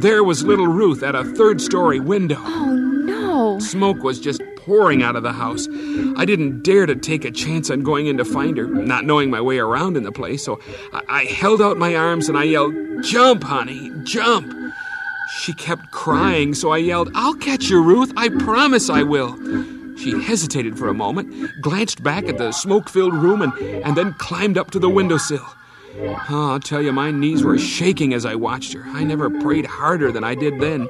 There 0.00 0.24
was 0.24 0.44
little 0.44 0.66
Ruth 0.66 1.02
at 1.02 1.14
a 1.14 1.24
third 1.24 1.60
story 1.60 2.00
window. 2.00 2.38
Oh, 2.40 2.74
no. 2.74 3.58
Smoke 3.58 4.02
was 4.02 4.20
just 4.20 4.42
pouring 4.56 5.02
out 5.02 5.16
of 5.16 5.22
the 5.22 5.32
house. 5.32 5.68
I 6.16 6.24
didn't 6.24 6.62
dare 6.62 6.86
to 6.86 6.94
take 6.94 7.24
a 7.24 7.30
chance 7.30 7.70
on 7.70 7.82
going 7.82 8.06
in 8.06 8.16
to 8.18 8.24
find 8.24 8.58
her, 8.58 8.66
not 8.66 9.04
knowing 9.04 9.30
my 9.30 9.40
way 9.40 9.58
around 9.58 9.96
in 9.96 10.02
the 10.02 10.12
place, 10.12 10.44
so 10.44 10.60
I, 10.92 11.02
I 11.08 11.24
held 11.24 11.62
out 11.62 11.78
my 11.78 11.94
arms 11.94 12.28
and 12.28 12.36
I 12.36 12.44
yelled, 12.44 12.74
Jump, 13.02 13.44
honey, 13.44 13.92
jump. 14.02 14.52
She 15.40 15.52
kept 15.52 15.90
crying, 15.90 16.54
so 16.54 16.70
I 16.70 16.78
yelled, 16.78 17.10
I'll 17.14 17.34
catch 17.34 17.70
you, 17.70 17.82
Ruth. 17.82 18.12
I 18.16 18.28
promise 18.28 18.90
I 18.90 19.04
will. 19.04 19.36
She 19.98 20.22
hesitated 20.22 20.78
for 20.78 20.88
a 20.88 20.94
moment, 20.94 21.32
glanced 21.60 22.02
back 22.02 22.28
at 22.28 22.38
the 22.38 22.52
smoke 22.52 22.88
filled 22.88 23.14
room, 23.14 23.42
and, 23.42 23.52
and 23.84 23.96
then 23.96 24.14
climbed 24.14 24.56
up 24.56 24.70
to 24.72 24.78
the 24.78 24.88
windowsill. 24.88 25.46
Oh, 26.00 26.52
I'll 26.52 26.60
tell 26.60 26.80
you, 26.82 26.92
my 26.92 27.10
knees 27.10 27.42
were 27.42 27.58
shaking 27.58 28.14
as 28.14 28.24
I 28.24 28.34
watched 28.34 28.72
her. 28.74 28.84
I 28.86 29.04
never 29.04 29.30
prayed 29.40 29.66
harder 29.66 30.12
than 30.12 30.22
I 30.22 30.34
did 30.34 30.60
then. 30.60 30.88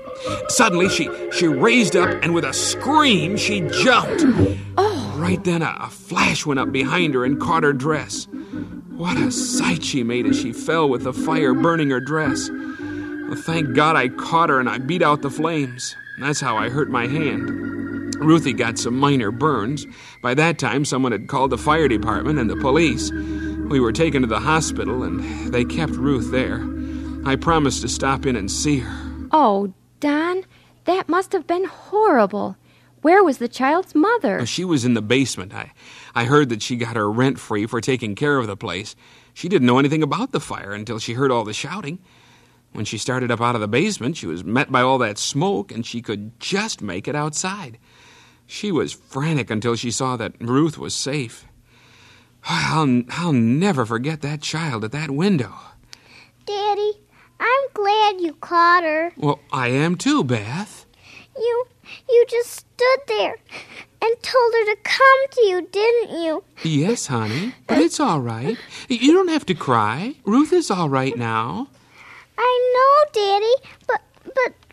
Suddenly, 0.49 0.89
she, 0.89 1.09
she 1.33 1.47
raised 1.47 1.97
up, 1.97 2.11
and 2.23 2.35
with 2.35 2.45
a 2.45 2.53
scream, 2.53 3.37
she 3.37 3.61
jumped. 3.61 4.25
Oh. 4.77 5.15
Right 5.17 5.43
then, 5.43 5.63
a, 5.63 5.77
a 5.81 5.91
flash 5.91 6.47
went 6.47 6.61
up 6.61 6.71
behind 6.71 7.15
her 7.15 7.25
and 7.25 7.41
caught 7.41 7.63
her 7.63 7.73
dress. 7.73 8.29
What 8.91 9.17
a 9.17 9.31
sight 9.31 9.85
she 9.85 10.03
made 10.03 10.27
as 10.27 10.39
she 10.39 10.53
fell 10.53 10.89
with 10.89 11.05
the 11.05 11.13
fire 11.13 11.55
burning 11.55 11.91
her 11.91 12.01
dress. 12.01 12.51
Well, 12.51 13.35
thank 13.37 13.75
God 13.75 13.97
I 13.97 14.09
caught 14.09 14.49
her 14.49 14.61
and 14.61 14.69
I 14.69 14.79
beat 14.79 15.03
out 15.03 15.23
the 15.23 15.31
flames. 15.31 15.95
That's 16.21 16.41
how 16.41 16.57
I 16.57 16.69
hurt 16.69 16.89
my 16.89 17.07
hand. 17.07 17.49
Ruthie 18.19 18.53
got 18.53 18.79
some 18.79 18.99
minor 18.99 19.31
burns. 19.31 19.87
By 20.23 20.35
that 20.35 20.59
time, 20.59 20.85
someone 20.85 21.13
had 21.13 21.29
called 21.29 21.51
the 21.51 21.59
fire 21.59 21.89
department 21.89 22.39
and 22.39 22.51
the 22.51 22.57
police. 22.57 23.11
We 23.11 23.81
were 23.81 23.93
taken 23.93 24.23
to 24.23 24.29
the 24.29 24.41
hospital, 24.41 25.03
and 25.03 25.53
they 25.53 25.65
kept 25.65 25.93
Ruth 25.93 26.31
there. 26.31 26.67
I 27.25 27.37
promised 27.37 27.83
to 27.83 27.89
stop 27.89 28.27
in 28.27 28.37
and 28.37 28.51
see 28.51 28.79
her. 28.79 29.29
Oh, 29.33 29.73
Don, 30.01 30.45
that 30.85 31.09
must 31.09 31.33
have 31.33 31.47
been 31.47 31.65
horrible. 31.65 32.57
Where 33.03 33.23
was 33.23 33.39
the 33.39 33.49
child's 33.49 33.95
mother? 33.95 34.41
Uh, 34.41 34.45
she 34.45 34.65
was 34.65 34.85
in 34.85 34.95
the 34.95 35.03
basement. 35.03 35.55
I, 35.55 35.73
I 36.15 36.25
heard 36.25 36.49
that 36.49 36.63
she 36.63 36.77
got 36.77 36.97
her 36.97 37.11
rent 37.11 37.39
free 37.39 37.67
for 37.67 37.81
taking 37.81 38.15
care 38.15 38.39
of 38.39 38.47
the 38.47 38.57
place. 38.57 38.97
She 39.35 39.49
didn't 39.49 39.67
know 39.67 39.79
anything 39.79 40.03
about 40.03 40.33
the 40.33 40.41
fire 40.41 40.73
until 40.73 40.99
she 40.99 41.13
heard 41.13 41.31
all 41.31 41.45
the 41.45 41.53
shouting. 41.53 42.01
When 42.73 42.85
she 42.85 42.99
started 42.99 43.31
up 43.31 43.41
out 43.41 43.55
of 43.55 43.61
the 43.61 43.69
basement, 43.69 44.17
she 44.17 44.27
was 44.27 44.45
met 44.45 44.71
by 44.71 44.83
all 44.83 44.99
that 44.99 45.19
smoke, 45.19 45.73
and 45.73 45.87
she 45.87 46.03
could 46.03 46.39
just 46.41 46.83
make 46.83 47.07
it 47.07 47.15
outside. 47.15 47.79
She 48.51 48.73
was 48.73 48.95
frantic 48.95 49.51
until 49.51 49.77
she 49.77 49.91
saw 49.91 50.17
that 50.17 50.33
Ruth 50.41 50.79
was 50.79 50.95
safe. 50.95 51.45
I'll, 52.45 53.03
I'll 53.11 53.35
never 53.35 53.85
forget 53.85 54.23
that 54.23 54.41
child 54.41 54.85
at 54.85 54.93
that 54.93 55.11
window. 55.11 55.53
Daddy, 56.47 56.93
I'm 57.39 57.65
glad 57.75 58.23
you 58.23 58.33
caught 58.41 58.85
her. 58.85 59.13
Well, 59.19 59.39
I 59.53 59.69
am 59.69 59.97
too, 59.97 60.25
Beth. 60.25 60.87
You 61.37 61.65
you 62.09 62.25
just 62.27 62.51
stood 62.51 63.01
there 63.07 63.37
and 64.03 64.23
told 64.23 64.53
her 64.55 64.75
to 64.75 64.77
come 64.83 65.27
to 65.31 65.47
you, 65.47 65.69
didn't 65.71 66.23
you? 66.23 66.43
Yes, 66.63 67.07
honey, 67.07 67.55
but 67.67 67.79
it's 67.79 68.01
all 68.01 68.21
right. 68.21 68.57
You 68.89 69.13
don't 69.13 69.29
have 69.29 69.45
to 69.47 69.55
cry. 69.55 70.15
Ruth 70.25 70.55
is 70.55 70.71
all 70.71 70.89
right 70.89 71.17
now. 71.17 71.69
I 72.39 72.73
know, 72.75 73.23
Daddy, 73.23 73.55
but 73.87 74.01
but 74.08 74.08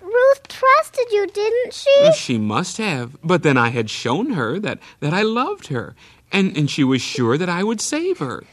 Ruth 0.06 0.48
trusted 0.48 1.12
you, 1.12 1.26
didn't 1.28 1.74
she? 1.74 2.12
She 2.14 2.38
must 2.38 2.78
have, 2.78 3.18
but 3.24 3.44
then 3.44 3.58
I 3.58 3.70
had 3.70 3.90
shown 3.90 4.32
her 4.32 4.60
that, 4.60 4.80
that 5.00 5.14
I 5.14 5.24
loved 5.24 5.68
her, 5.68 5.96
and, 6.32 6.56
and 6.56 6.70
she 6.70 6.84
was 6.84 7.02
sure 7.02 7.38
that 7.38 7.50
I 7.50 7.64
would 7.64 7.82
save 7.82 8.20
her. 8.20 8.44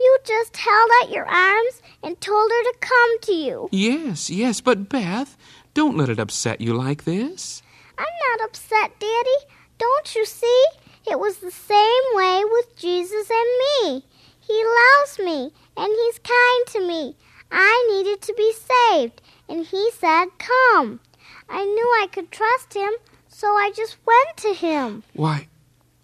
You 0.00 0.18
just 0.24 0.56
held 0.56 0.90
out 1.02 1.10
your 1.10 1.26
arms 1.26 1.80
and 2.02 2.20
told 2.20 2.50
her 2.50 2.62
to 2.64 2.74
come 2.80 3.20
to 3.22 3.32
you. 3.32 3.68
Yes, 3.70 4.28
yes, 4.30 4.60
but 4.60 4.88
Beth, 4.88 5.36
don't 5.74 5.96
let 5.96 6.08
it 6.08 6.18
upset 6.18 6.60
you 6.60 6.74
like 6.74 7.04
this. 7.04 7.62
I'm 7.96 8.04
not 8.38 8.48
upset, 8.48 8.98
Daddy. 8.98 9.52
Don't 9.78 10.14
you 10.14 10.26
see? 10.26 10.64
It 11.08 11.20
was 11.20 11.38
the 11.38 11.52
same 11.52 12.04
way 12.14 12.42
with 12.50 12.76
Jesus 12.76 13.30
and 13.30 13.92
me. 13.92 14.04
He 14.40 14.64
loves 14.64 15.18
me, 15.18 15.52
and 15.76 15.88
He's 15.88 16.18
kind 16.18 16.66
to 16.68 16.86
me. 16.86 17.16
I 17.50 17.88
needed 17.90 18.22
to 18.22 18.34
be 18.34 18.52
saved, 18.52 19.22
and 19.48 19.64
He 19.64 19.90
said, 19.92 20.26
Come. 20.38 21.00
I 21.48 21.64
knew 21.64 21.86
I 22.02 22.08
could 22.10 22.30
trust 22.30 22.74
Him, 22.74 22.92
so 23.28 23.48
I 23.48 23.70
just 23.74 23.96
went 24.06 24.36
to 24.38 24.54
Him. 24.54 25.02
Why, 25.14 25.48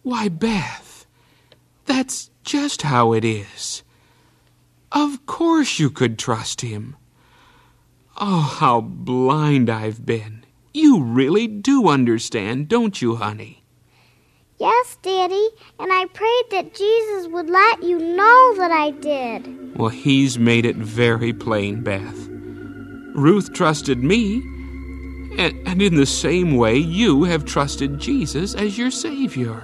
why, 0.02 0.28
Beth, 0.28 1.06
that's 1.86 2.30
just 2.44 2.82
how 2.82 3.12
it 3.12 3.24
is. 3.24 3.82
Of 4.90 5.24
course 5.24 5.78
you 5.78 5.90
could 5.90 6.18
trust 6.18 6.60
him. 6.60 6.96
Oh, 8.20 8.40
how 8.40 8.82
blind 8.82 9.70
I've 9.70 10.04
been. 10.04 10.44
You 10.74 11.02
really 11.02 11.46
do 11.46 11.88
understand, 11.88 12.68
don't 12.68 13.00
you, 13.00 13.16
honey? 13.16 13.61
Yes, 14.58 14.96
Daddy, 15.02 15.48
and 15.78 15.92
I 15.92 16.06
prayed 16.12 16.44
that 16.50 16.74
Jesus 16.74 17.28
would 17.28 17.50
let 17.50 17.82
you 17.82 17.98
know 17.98 18.54
that 18.56 18.70
I 18.70 18.90
did. 18.90 19.76
Well, 19.76 19.88
he's 19.88 20.38
made 20.38 20.64
it 20.66 20.76
very 20.76 21.32
plain, 21.32 21.82
Beth. 21.82 22.28
Ruth 23.14 23.52
trusted 23.52 24.02
me, 24.04 24.36
and, 25.38 25.66
and 25.66 25.82
in 25.82 25.96
the 25.96 26.06
same 26.06 26.56
way, 26.56 26.76
you 26.76 27.24
have 27.24 27.44
trusted 27.44 27.98
Jesus 27.98 28.54
as 28.54 28.78
your 28.78 28.90
Savior. 28.90 29.62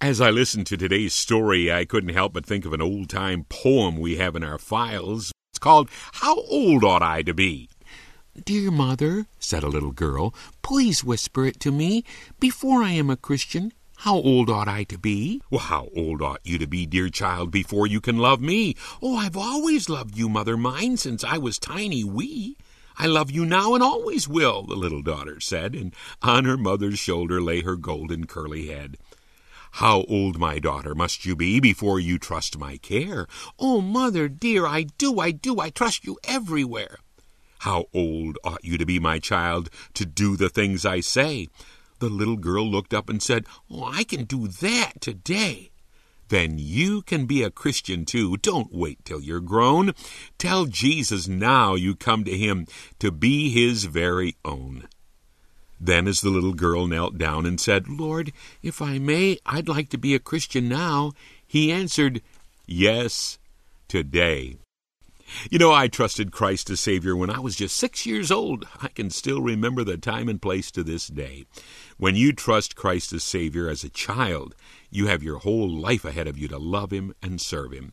As 0.00 0.20
I 0.20 0.30
listened 0.30 0.66
to 0.68 0.76
today's 0.76 1.12
story, 1.12 1.70
I 1.70 1.84
couldn't 1.84 2.14
help 2.14 2.32
but 2.32 2.46
think 2.46 2.64
of 2.64 2.72
an 2.72 2.80
old 2.80 3.10
time 3.10 3.44
poem 3.48 3.98
we 3.98 4.16
have 4.16 4.34
in 4.36 4.42
our 4.42 4.58
files. 4.58 5.32
It's 5.52 5.58
called 5.58 5.90
How 6.12 6.36
Old 6.42 6.82
Ought 6.82 7.02
I 7.02 7.22
to 7.22 7.34
Be? 7.34 7.68
Dear 8.44 8.70
mother, 8.70 9.26
said 9.38 9.62
a 9.62 9.68
little 9.68 9.90
girl, 9.90 10.34
please 10.62 11.02
whisper 11.02 11.46
it 11.46 11.58
to 11.60 11.72
me. 11.72 12.04
Before 12.38 12.82
I 12.82 12.92
am 12.92 13.10
a 13.10 13.16
Christian, 13.16 13.72
how 13.96 14.16
old 14.16 14.48
ought 14.48 14.68
I 14.68 14.84
to 14.84 14.98
be? 14.98 15.42
Well, 15.50 15.60
how 15.60 15.88
old 15.96 16.22
ought 16.22 16.40
you 16.44 16.58
to 16.58 16.66
be, 16.66 16.86
dear 16.86 17.08
child, 17.08 17.50
before 17.50 17.86
you 17.86 18.00
can 18.00 18.18
love 18.18 18.40
me? 18.40 18.76
Oh, 19.02 19.16
I've 19.16 19.36
always 19.36 19.88
loved 19.88 20.16
you, 20.16 20.28
mother 20.28 20.56
mine, 20.56 20.98
since 20.98 21.24
I 21.24 21.38
was 21.38 21.58
tiny 21.58 22.04
wee. 22.04 22.56
I 22.96 23.06
love 23.06 23.30
you 23.30 23.44
now 23.44 23.74
and 23.74 23.82
always 23.82 24.28
will, 24.28 24.62
the 24.62 24.76
little 24.76 25.02
daughter 25.02 25.40
said, 25.40 25.74
and 25.74 25.94
on 26.22 26.44
her 26.44 26.56
mother's 26.56 26.98
shoulder 26.98 27.40
lay 27.40 27.62
her 27.62 27.76
golden 27.76 28.26
curly 28.26 28.68
head. 28.68 28.98
How 29.72 30.02
old, 30.02 30.38
my 30.38 30.58
daughter, 30.58 30.94
must 30.94 31.26
you 31.26 31.34
be 31.34 31.60
before 31.60 31.98
you 31.98 32.18
trust 32.18 32.58
my 32.58 32.76
care? 32.76 33.26
Oh, 33.58 33.80
mother 33.80 34.28
dear, 34.28 34.66
I 34.66 34.84
do, 34.96 35.18
I 35.18 35.32
do, 35.32 35.60
I 35.60 35.70
trust 35.70 36.04
you 36.04 36.18
everywhere. 36.24 36.98
How 37.58 37.86
old 37.92 38.38
ought 38.44 38.64
you 38.64 38.78
to 38.78 38.86
be, 38.86 38.98
my 38.98 39.18
child, 39.18 39.70
to 39.94 40.06
do 40.06 40.36
the 40.36 40.48
things 40.48 40.86
I 40.86 41.00
say? 41.00 41.48
The 41.98 42.08
little 42.08 42.36
girl 42.36 42.68
looked 42.68 42.94
up 42.94 43.08
and 43.08 43.22
said, 43.22 43.46
Oh, 43.70 43.84
I 43.84 44.04
can 44.04 44.24
do 44.24 44.46
that 44.46 45.00
today. 45.00 45.70
Then 46.28 46.58
you 46.58 47.02
can 47.02 47.26
be 47.26 47.42
a 47.42 47.50
Christian 47.50 48.04
too. 48.04 48.36
Don't 48.36 48.72
wait 48.72 49.04
till 49.04 49.20
you're 49.20 49.40
grown. 49.40 49.92
Tell 50.36 50.66
Jesus 50.66 51.26
now 51.26 51.74
you 51.74 51.96
come 51.96 52.24
to 52.24 52.36
him 52.36 52.66
to 52.98 53.10
be 53.10 53.50
his 53.50 53.84
very 53.84 54.36
own. 54.44 54.88
Then, 55.80 56.08
as 56.08 56.20
the 56.20 56.30
little 56.30 56.54
girl 56.54 56.86
knelt 56.86 57.18
down 57.18 57.46
and 57.46 57.60
said, 57.60 57.88
Lord, 57.88 58.32
if 58.62 58.82
I 58.82 58.98
may, 58.98 59.38
I'd 59.46 59.68
like 59.68 59.88
to 59.90 59.98
be 59.98 60.14
a 60.14 60.18
Christian 60.18 60.68
now, 60.68 61.12
he 61.46 61.70
answered, 61.72 62.20
Yes, 62.66 63.38
today. 63.86 64.56
You 65.50 65.58
know, 65.58 65.72
I 65.72 65.88
trusted 65.88 66.32
Christ 66.32 66.70
as 66.70 66.80
Savior 66.80 67.16
when 67.16 67.30
I 67.30 67.38
was 67.38 67.56
just 67.56 67.76
six 67.76 68.04
years 68.06 68.30
old. 68.30 68.66
I 68.82 68.88
can 68.88 69.10
still 69.10 69.40
remember 69.40 69.82
the 69.84 69.96
time 69.96 70.28
and 70.28 70.40
place 70.40 70.70
to 70.72 70.82
this 70.82 71.06
day. 71.08 71.44
When 71.96 72.16
you 72.16 72.32
trust 72.32 72.76
Christ 72.76 73.12
as 73.12 73.24
Savior 73.24 73.68
as 73.68 73.82
a 73.82 73.88
child, 73.88 74.54
you 74.90 75.06
have 75.06 75.22
your 75.22 75.38
whole 75.38 75.68
life 75.68 76.04
ahead 76.04 76.28
of 76.28 76.38
you 76.38 76.48
to 76.48 76.58
love 76.58 76.92
Him 76.92 77.14
and 77.22 77.40
serve 77.40 77.72
Him. 77.72 77.92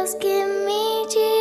just 0.00 0.20
give 0.20 0.48
me 0.48 1.06
Jesus. 1.12 1.37